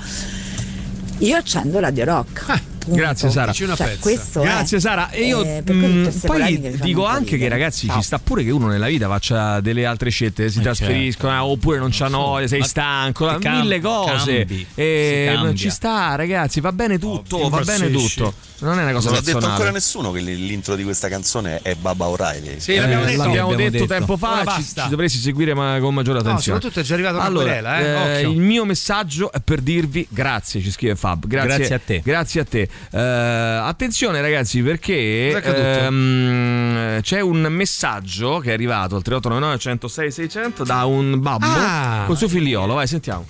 [1.19, 2.63] io accendo Radio Rock.
[2.85, 2.99] Punto.
[3.01, 3.53] Grazie Sara.
[3.53, 4.45] Cioè, questo è.
[4.45, 5.11] Grazie Sara.
[5.11, 7.97] E io Eh, mh, poi polemiche mi fanno dico anche che ragazzi Ciao.
[7.99, 11.79] ci sta pure che uno nella vita faccia delle altre scelte, si trasferiscono eh, oppure
[11.79, 14.39] non c'ha noia, sei Ma stanco, mille cose.
[14.39, 15.55] cambi, E cambia.
[15.55, 17.49] ci sta ragazzi, va bene tutto, Ovvio.
[17.49, 18.35] va bene tutto.
[18.57, 19.73] Non è una cosa non ha detto ancora personale.
[19.73, 22.61] nessuno che l'intro di questa canzone è Baba O'Reilly.
[22.61, 23.23] Sì, Eh, l'abbiamo detto.
[23.25, 23.87] l'abbiamo detto, detto.
[23.87, 26.61] tempo fa, Ora ci, ci dovresti seguire ma- con maggiore No, attenzione.
[26.61, 28.31] soprattutto è già arrivata una allora, querela, eh, occhio.
[28.31, 31.27] il mio messaggio è per dirvi grazie, ci scrive Fab.
[31.27, 32.01] Grazie, Grazie a te.
[32.03, 32.69] Grazie a te.
[32.91, 40.65] Eh, attenzione ragazzi perché ehm, c'è un messaggio che è arrivato al 3899 106 600
[40.65, 42.05] da un babbo Ah.
[42.07, 42.75] con suo figliolo.
[42.75, 43.27] Vai, sentiamo.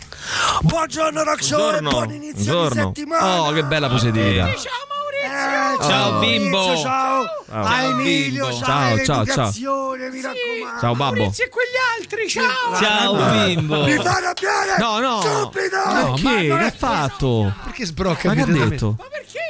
[0.62, 1.90] Buongiorno Rock Show e Buongiorno.
[1.90, 2.74] buon inizio Buongiorno.
[2.74, 3.40] di settimana.
[3.42, 4.48] Oh, che bella positività.
[4.50, 4.56] Eh,
[5.80, 6.76] Ciao, bimbo.
[6.76, 7.24] Ciao.
[7.48, 7.64] Ciao.
[7.64, 8.64] A Emilio, Bimbo.
[8.64, 9.52] ciao, Ciao, ciao,
[9.96, 10.80] mi raccomando.
[10.80, 11.32] Ciao babbo.
[11.36, 12.74] e quegli altri, ciao.
[12.80, 13.14] Ciao
[13.46, 13.84] bimbo.
[13.84, 15.20] Mi fa arrabbiare No, no.
[15.20, 15.76] subito.
[15.84, 16.48] Ma No, che?
[16.48, 17.52] ma ha fatto?
[17.64, 18.96] Perché sbrocca Ma che ha detto?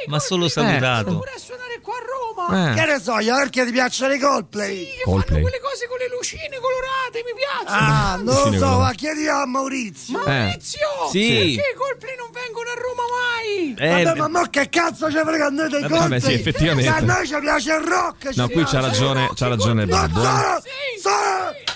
[0.07, 1.17] Ma solo salutato.
[1.17, 1.99] Pure a suonare qua a
[2.47, 2.71] Roma.
[2.71, 2.73] Eh.
[2.75, 4.87] Che ne so io, perché ti piacciono i Coldplay?
[5.03, 5.41] Coldplay.
[5.41, 7.91] quelle cose con le lucine colorate, mi piacciono.
[7.91, 8.77] Ah, non lo so, colorate.
[8.83, 10.23] ma chiedi a Maurizio.
[10.25, 10.29] Eh.
[10.29, 11.27] Maurizio, Sì.
[11.55, 13.73] perché i Coldplay non vengono a Roma mai?
[13.77, 16.21] Eh, Vabbè, ma mo che cazzo ci frega a noi dei Vabbè, Coldplay?
[16.21, 16.91] sì, effettivamente.
[16.91, 19.85] Se a noi ci piace il rock, ci No, qui c'ha ragione, c'ha ragione.
[19.85, 20.21] Babbo,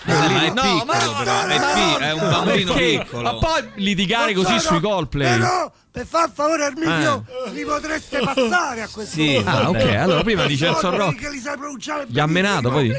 [0.06, 1.60] Eh, ma è No, piccolo ma- però, è,
[1.98, 3.22] pi- è un bambino piccolo.
[3.24, 5.38] Ma poi litigare così sui Coldplay.
[5.40, 7.52] Però, per far favore al mio, Eh.
[7.52, 9.50] li potreste passare a questo Sì, punto.
[9.50, 12.92] Ah, ok, allora prima dice il pronunciare Gli ha menato poi.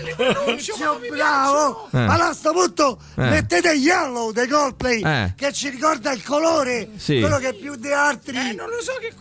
[1.10, 1.88] Bravo!
[1.92, 1.98] Eh.
[1.98, 3.22] Allora a sto punto Eh.
[3.28, 5.32] mettete Yellow dei Coldplay Eh.
[5.36, 7.18] che ci ricorda il colore, Sì.
[7.20, 8.36] quello che più di altri.
[8.36, 9.12] Eh, non lo so che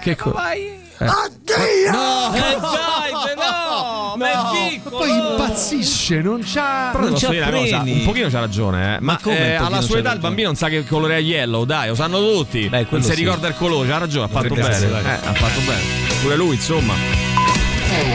[0.00, 0.86] Che co- vai.
[1.00, 1.04] Eh.
[1.04, 1.90] Addio!
[1.92, 2.34] No!
[2.34, 4.96] Eh dai, però, ma è piccolo.
[4.98, 6.88] Poi impazzisce, non c'ha.
[6.92, 9.00] Però Non c'ha cosa, un pochino c'ha ragione, eh.
[9.00, 11.20] Ma, come un eh, alla sua c'ha età il bambino non sa che colore è
[11.20, 12.68] yellow, dai, lo sanno tutti.
[12.68, 13.14] Beh, non si sì.
[13.16, 14.68] ricorda il colore, ha ragione, ha fatto bene.
[14.68, 15.80] essere, Eh, ha fatto bene.
[16.20, 16.94] Pure lui, insomma.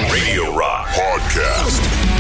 [0.10, 2.13] Radio Rock Podcast.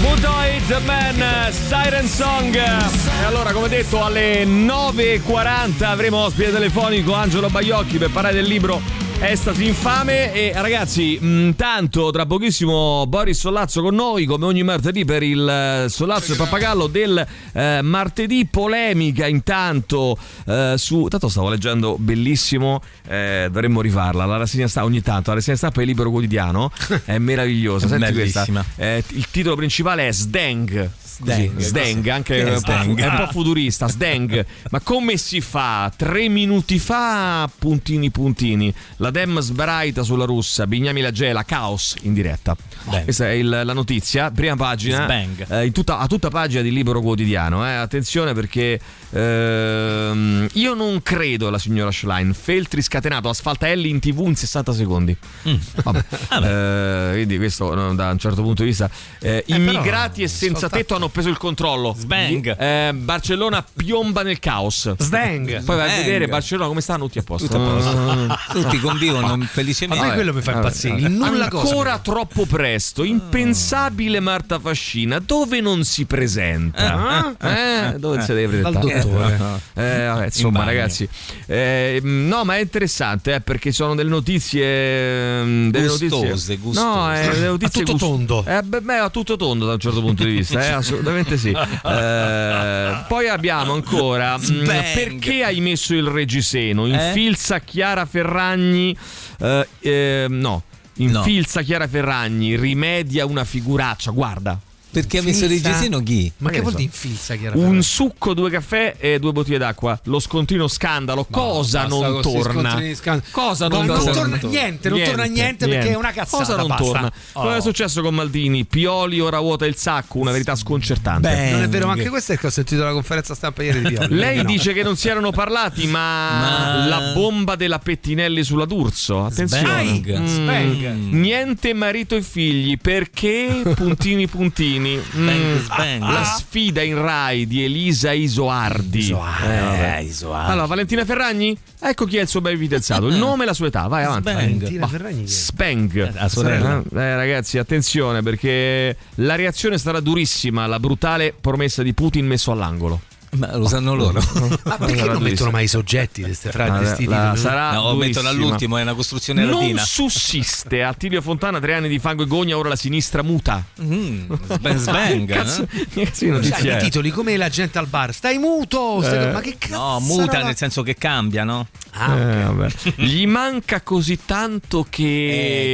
[0.00, 2.54] Mutoid Man, Siren Song.
[2.54, 8.80] E allora, come detto, alle 9.40 avremo ospite telefonico Angelo Baiocchi per parlare del libro
[9.18, 10.32] Estasi infame.
[10.32, 15.88] E ragazzi, intanto tra pochissimo Boris Sollazzo con noi, come ogni martedì, per il eh,
[15.88, 18.46] Sollazzo e Pappagallo del eh, martedì.
[18.46, 21.06] Polemica intanto eh, su.
[21.08, 24.26] Tanto stavo leggendo bellissimo, eh, dovremmo rifarla.
[24.26, 26.70] La rassegna stampa ogni tanto, la rassegna stampa è libero quotidiano.
[27.04, 27.88] È meravigliosa.
[27.88, 28.46] Senti questa.
[28.76, 30.90] Eh, il titolo principale è Sdeng.
[31.18, 31.58] Sdeng.
[31.58, 32.98] Sdeng, anche Che è Sdeng?
[33.00, 33.88] è un po' futurista.
[33.88, 35.90] Sdeng, ma come si fa?
[35.96, 38.72] Tre minuti fa, puntini puntini.
[38.96, 42.54] La Dem sbraita sulla russa, Bignami la gela, caos in diretta.
[42.84, 43.04] Bene.
[43.04, 45.06] Questa è il- la notizia, prima pagina.
[45.48, 47.66] Eh, in tutta, a tutta pagina di Libero Quotidiano.
[47.66, 47.72] eh.
[47.72, 48.78] Attenzione perché
[49.10, 52.34] ehm, io non credo alla signora Schlein.
[52.34, 55.16] Feltri scatenato, asfaltaelli in tv in 60 secondi.
[55.48, 55.54] Mm.
[55.82, 56.04] Vabbè.
[56.46, 58.88] Eh, quindi questo no, da un certo punto di vista.
[59.20, 61.94] eh, immigrati e senza tetto hanno hanno preso il controllo.
[61.96, 62.56] Sbang.
[62.58, 64.94] Eh, Barcellona piomba nel caos.
[64.98, 65.62] Sbang.
[65.62, 67.46] Poi vai a vedere Barcellona come stanno tutti a posto.
[67.48, 67.90] Tutti a posto.
[68.32, 68.38] Ah.
[68.52, 70.04] Tutti convivono A felicemente.
[70.06, 70.96] me quello mi fa impazzire.
[70.96, 71.68] Il nulla cosa.
[71.68, 77.34] Ancora troppo presto, impensabile Marta Fascina, dove non si presenta?
[77.40, 79.00] Eh, dove si deve presentare?
[79.00, 79.34] dottore.
[79.74, 81.08] Eh, vabbè, insomma, In ragazzi,
[81.46, 85.42] eh, no, ma è interessante eh, perché sono delle notizie.
[85.42, 86.86] mm, Delle Gustose, notizie, gustose.
[86.86, 88.44] No, eh, delle notizie A tutto gust- tondo.
[88.46, 90.95] Eh, beh, beh, a tutto tondo da un certo punto di vista, eh, assolutamente
[91.36, 91.54] sì.
[91.86, 94.36] Eh, poi abbiamo ancora.
[94.38, 94.94] mm, Sbang.
[94.94, 96.86] perché hai messo il reggiseno?
[96.86, 98.96] Infilza Chiara Ferragni.
[99.38, 100.62] eh, eh, no.
[100.98, 104.10] Infilza Chiara Ferragni, rimedia una figuraccia.
[104.10, 104.58] Guarda,
[105.00, 106.32] Perché ha messo reggiseno chi?
[106.38, 109.98] Ma che ne vuol dire infilza un succo, due caffè e due bottiglie d'acqua.
[110.04, 111.26] Lo scontrino scandalo.
[111.30, 112.82] Cosa basta non torna?
[113.30, 114.12] Cosa Ma non, non torna?
[114.12, 116.84] torna niente, non torna niente perché è una cazzata, Cosa non basta.
[116.84, 117.12] torna?
[117.32, 117.54] Cosa Oh.
[117.56, 118.64] è successo con Maldini?
[118.64, 121.28] Pioli ora vuota il sacco, una verità sconcertante.
[121.28, 123.82] Beh, Non è vero, ma anche questo è che ho sentito la conferenza stampa ieri
[123.82, 124.14] di Pioli.
[124.16, 124.44] Lei No.
[124.44, 129.24] dice che non si erano parlati, ma, Ma- la bomba della Pettinelli sulla D'Urso.
[129.26, 129.64] Attenzione.
[129.84, 130.18] Sbang.
[130.20, 130.26] Mm.
[130.26, 130.96] Sbang.
[131.12, 134.85] Niente marito e figli, perché puntini puntini.
[134.94, 135.56] Mm.
[135.58, 136.00] sbang.
[136.00, 138.98] La sfida in Rai di Elisa Isoardi.
[138.98, 139.80] Isoardi.
[139.80, 139.96] Eh.
[139.98, 140.50] Eh, Isoardi.
[140.50, 141.56] Allora, Valentina Ferragni?
[141.80, 143.08] Ecco chi è il suo bel fidanzato.
[143.08, 143.86] Il nome e la sua età.
[143.86, 144.30] Vai avanti.
[144.58, 145.26] Che è?
[145.26, 146.12] Speng.
[146.14, 146.82] La sorella.
[146.82, 153.00] Eh, ragazzi, attenzione perché la reazione sarà durissima alla brutale promessa di Putin messo all'angolo.
[153.36, 154.20] Ma lo sanno loro.
[154.64, 157.06] Ma perché non mettono mai i soggetti di queste frasi?
[157.06, 157.38] La- titoli?
[157.38, 159.82] sarà No, mettono all'ultimo, è una costruzione Non latina.
[159.84, 163.64] sussiste Attilio Fontana, tre anni di fango e gogna, ora la sinistra muta.
[163.82, 165.28] Mm, sbang sbang.
[165.32, 166.04] Cazzo, eh?
[166.04, 168.12] cazzo notizia i titoli come la gente al bar.
[168.14, 169.00] Stai muto!
[169.02, 169.32] stai- Eh.
[169.32, 169.74] Ma che cazzo?
[169.74, 171.66] No, muta nel senso che cambia, no?
[171.92, 172.54] Ah, Eh, ok.
[172.54, 172.72] vabbè.
[172.96, 175.02] Gli manca così tanto che,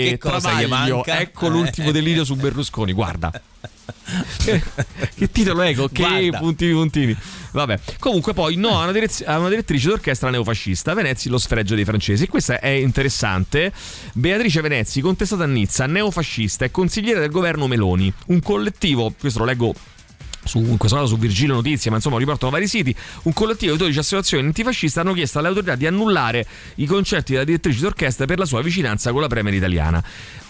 [0.07, 0.95] Eh, che cosa gli Travaglio.
[0.97, 1.21] manca?
[1.21, 3.31] Ecco l'ultimo delirio su Berlusconi, guarda.
[4.45, 4.63] che,
[5.15, 5.75] che titolo è?
[5.75, 6.39] Che Guarda.
[6.39, 7.17] puntini puntini.
[7.53, 7.79] Vabbè.
[7.99, 11.85] Comunque poi no, a una, direz- a una direttrice d'orchestra neofascista, Venezzi lo sfregio dei
[11.85, 12.27] francesi.
[12.29, 13.73] Questa è interessante.
[14.15, 18.13] Beatrice Venezzi, contestata a Nizza, neofascista e consigliere del governo Meloni.
[18.27, 19.75] Un collettivo, questo lo leggo
[20.45, 23.79] su, in questo caso su Virgilio Notizie, ma insomma riportano vari siti, un collettivo di
[23.79, 28.39] 12 associazioni antifasciste hanno chiesto alle autorità di annullare i concerti della direttrice d'orchestra per
[28.39, 30.03] la sua vicinanza con la Premier italiana.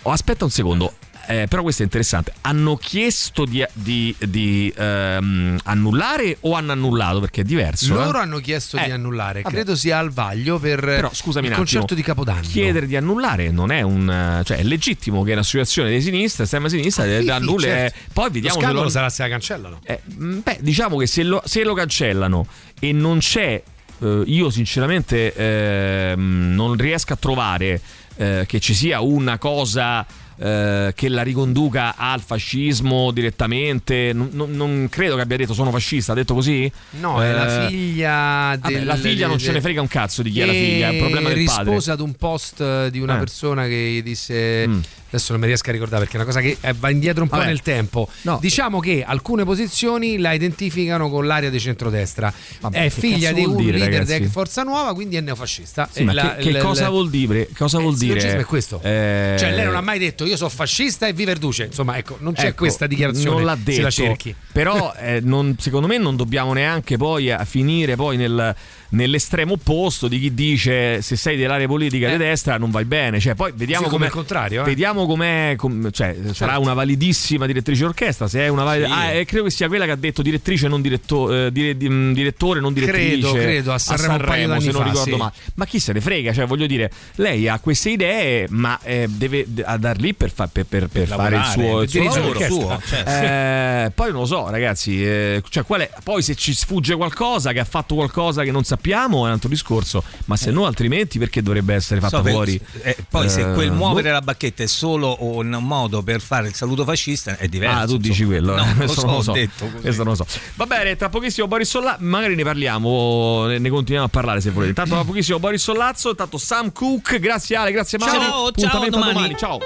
[0.02, 0.94] Oh, aspetta un secondo.
[1.26, 2.32] Eh, però questo è interessante.
[2.42, 7.20] Hanno chiesto di, di- di, ehm, annullare o hanno annullato?
[7.20, 7.94] Perché è diverso.
[7.94, 8.22] Loro eh?
[8.22, 9.54] hanno chiesto Eh, di annullare, vabbè.
[9.54, 12.40] credo sia al vaglio per Però scusami il un attimo, concerto di Capodanno.
[12.42, 14.08] Chiedere di annullare non è un.
[14.08, 17.64] eh, cioè è legittimo che un'associazione di sinistra, estrema sinistra, Ah, sì, annulli.
[17.64, 17.96] certo.
[17.98, 19.80] eh, poi vediamo Lo se scandalo lo- sarà se la cancellano.
[19.84, 22.46] eh, mh, beh, diciamo che se lo, se lo cancellano
[22.80, 23.62] e non c'è,
[24.00, 27.80] eh, io sinceramente ehm, non riesco a trovare
[28.16, 30.04] eh, che ci sia una cosa
[30.38, 34.12] eh, che la riconduca al fascismo direttamente.
[34.12, 36.70] Non, non- non credo che abbia detto sono fascista, ha detto così?
[37.00, 39.88] No, è la Eh, figlia vabbè, del, la figlia non del- ce ne frega un
[39.88, 41.62] cazzo di chi è la figlia, è un problema del padre.
[41.64, 43.18] rispose ad un post di una Eh.
[43.18, 44.80] persona che gli disse Mm.
[45.08, 47.28] adesso non mi riesco a ricordare perché è una cosa che eh, va indietro un
[47.28, 47.48] po' Vabbè.
[47.48, 48.38] nel tempo No.
[48.40, 53.56] diciamo che alcune posizioni la identificano con l'area di centrodestra Vabbè, è figlia di un
[53.56, 57.10] dire, leader di Forza Nuova quindi è neofascista Sì, la- che, che l- cosa vuol
[57.10, 57.48] dire?
[57.56, 58.38] Cosa Eh, vuol dire?
[58.38, 61.64] è questo Eh, cioè lei non ha mai detto io sono fascista e viva Erduce.
[61.64, 64.34] Insomma ecco non c'è Ecco, questa dichiarazione non l'ha se detto, la cerchi.
[64.52, 68.54] però eh, non- secondo me non dobbiamo neanche poi a finire poi nel-
[68.92, 73.34] nell'estremo opposto di chi dice se sei dell'area politica di destra non vai bene cioè
[73.34, 73.88] poi vediamo Eh.
[73.88, 74.64] Sì, come il contrario, eh.
[74.64, 78.92] vediamo com'è com- cioè sarà una validissima direttrice d'orchestra se è una valida, Sì.
[78.92, 81.88] ah, eh, credo che sia quella che ha detto direttrice non diretto- eh, dire- di-
[81.88, 85.16] mh, direttore non direttrice Credo, credo, a Sanremo paio d'anni se non fa, ricordo sì.
[85.16, 89.06] male ma chi se ne frega cioè voglio dire lei ha queste idee ma eh,
[89.08, 92.38] deve a dar lì per, fa- per- per- per fare il suo, il suo lavoro
[92.38, 92.80] certo.
[93.06, 95.04] eh, poi non lo so, ragazzi.
[95.04, 98.64] eh, cioè, qual è- poi se ci sfugge qualcosa, che ha fatto qualcosa che non
[98.64, 100.02] sappiamo, è un altro discorso.
[100.26, 102.60] Ma se no, altrimenti, perché dovrebbe essere fatta So, per- fuori?
[102.82, 104.14] eh, poi se Eh, quel muovere boh.
[104.14, 107.76] la bacchetta è solo un modo per fare il saluto fascista è diverso.
[107.76, 108.06] Ah, tu insomma.
[108.08, 108.54] dici quello?
[108.56, 109.32] No, eh, lo questo so, non lo so.
[109.80, 110.26] Questo non lo so.
[110.56, 112.02] Va bene, tra pochissimo Boris Sollazzo.
[112.04, 114.70] Magari ne parliamo, ne, ne continuiamo a parlare se volete.
[114.70, 116.10] Intanto, tra pochissimo Boris Sollazzo.
[116.10, 117.18] Intanto, Sam Cook.
[117.18, 117.70] Grazie, Ale.
[117.72, 118.50] Grazie, Mauro.
[118.52, 119.12] Ciao, ciao, domani.
[119.12, 119.36] domani.
[119.38, 119.58] Ciao.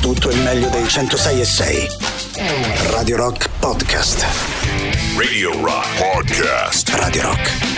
[0.00, 1.86] Tutto il meglio dei 106 e 6.
[2.90, 4.24] Radio Rock Podcast.
[5.16, 6.88] Radio Rock Podcast.
[6.90, 7.77] Radio Rock.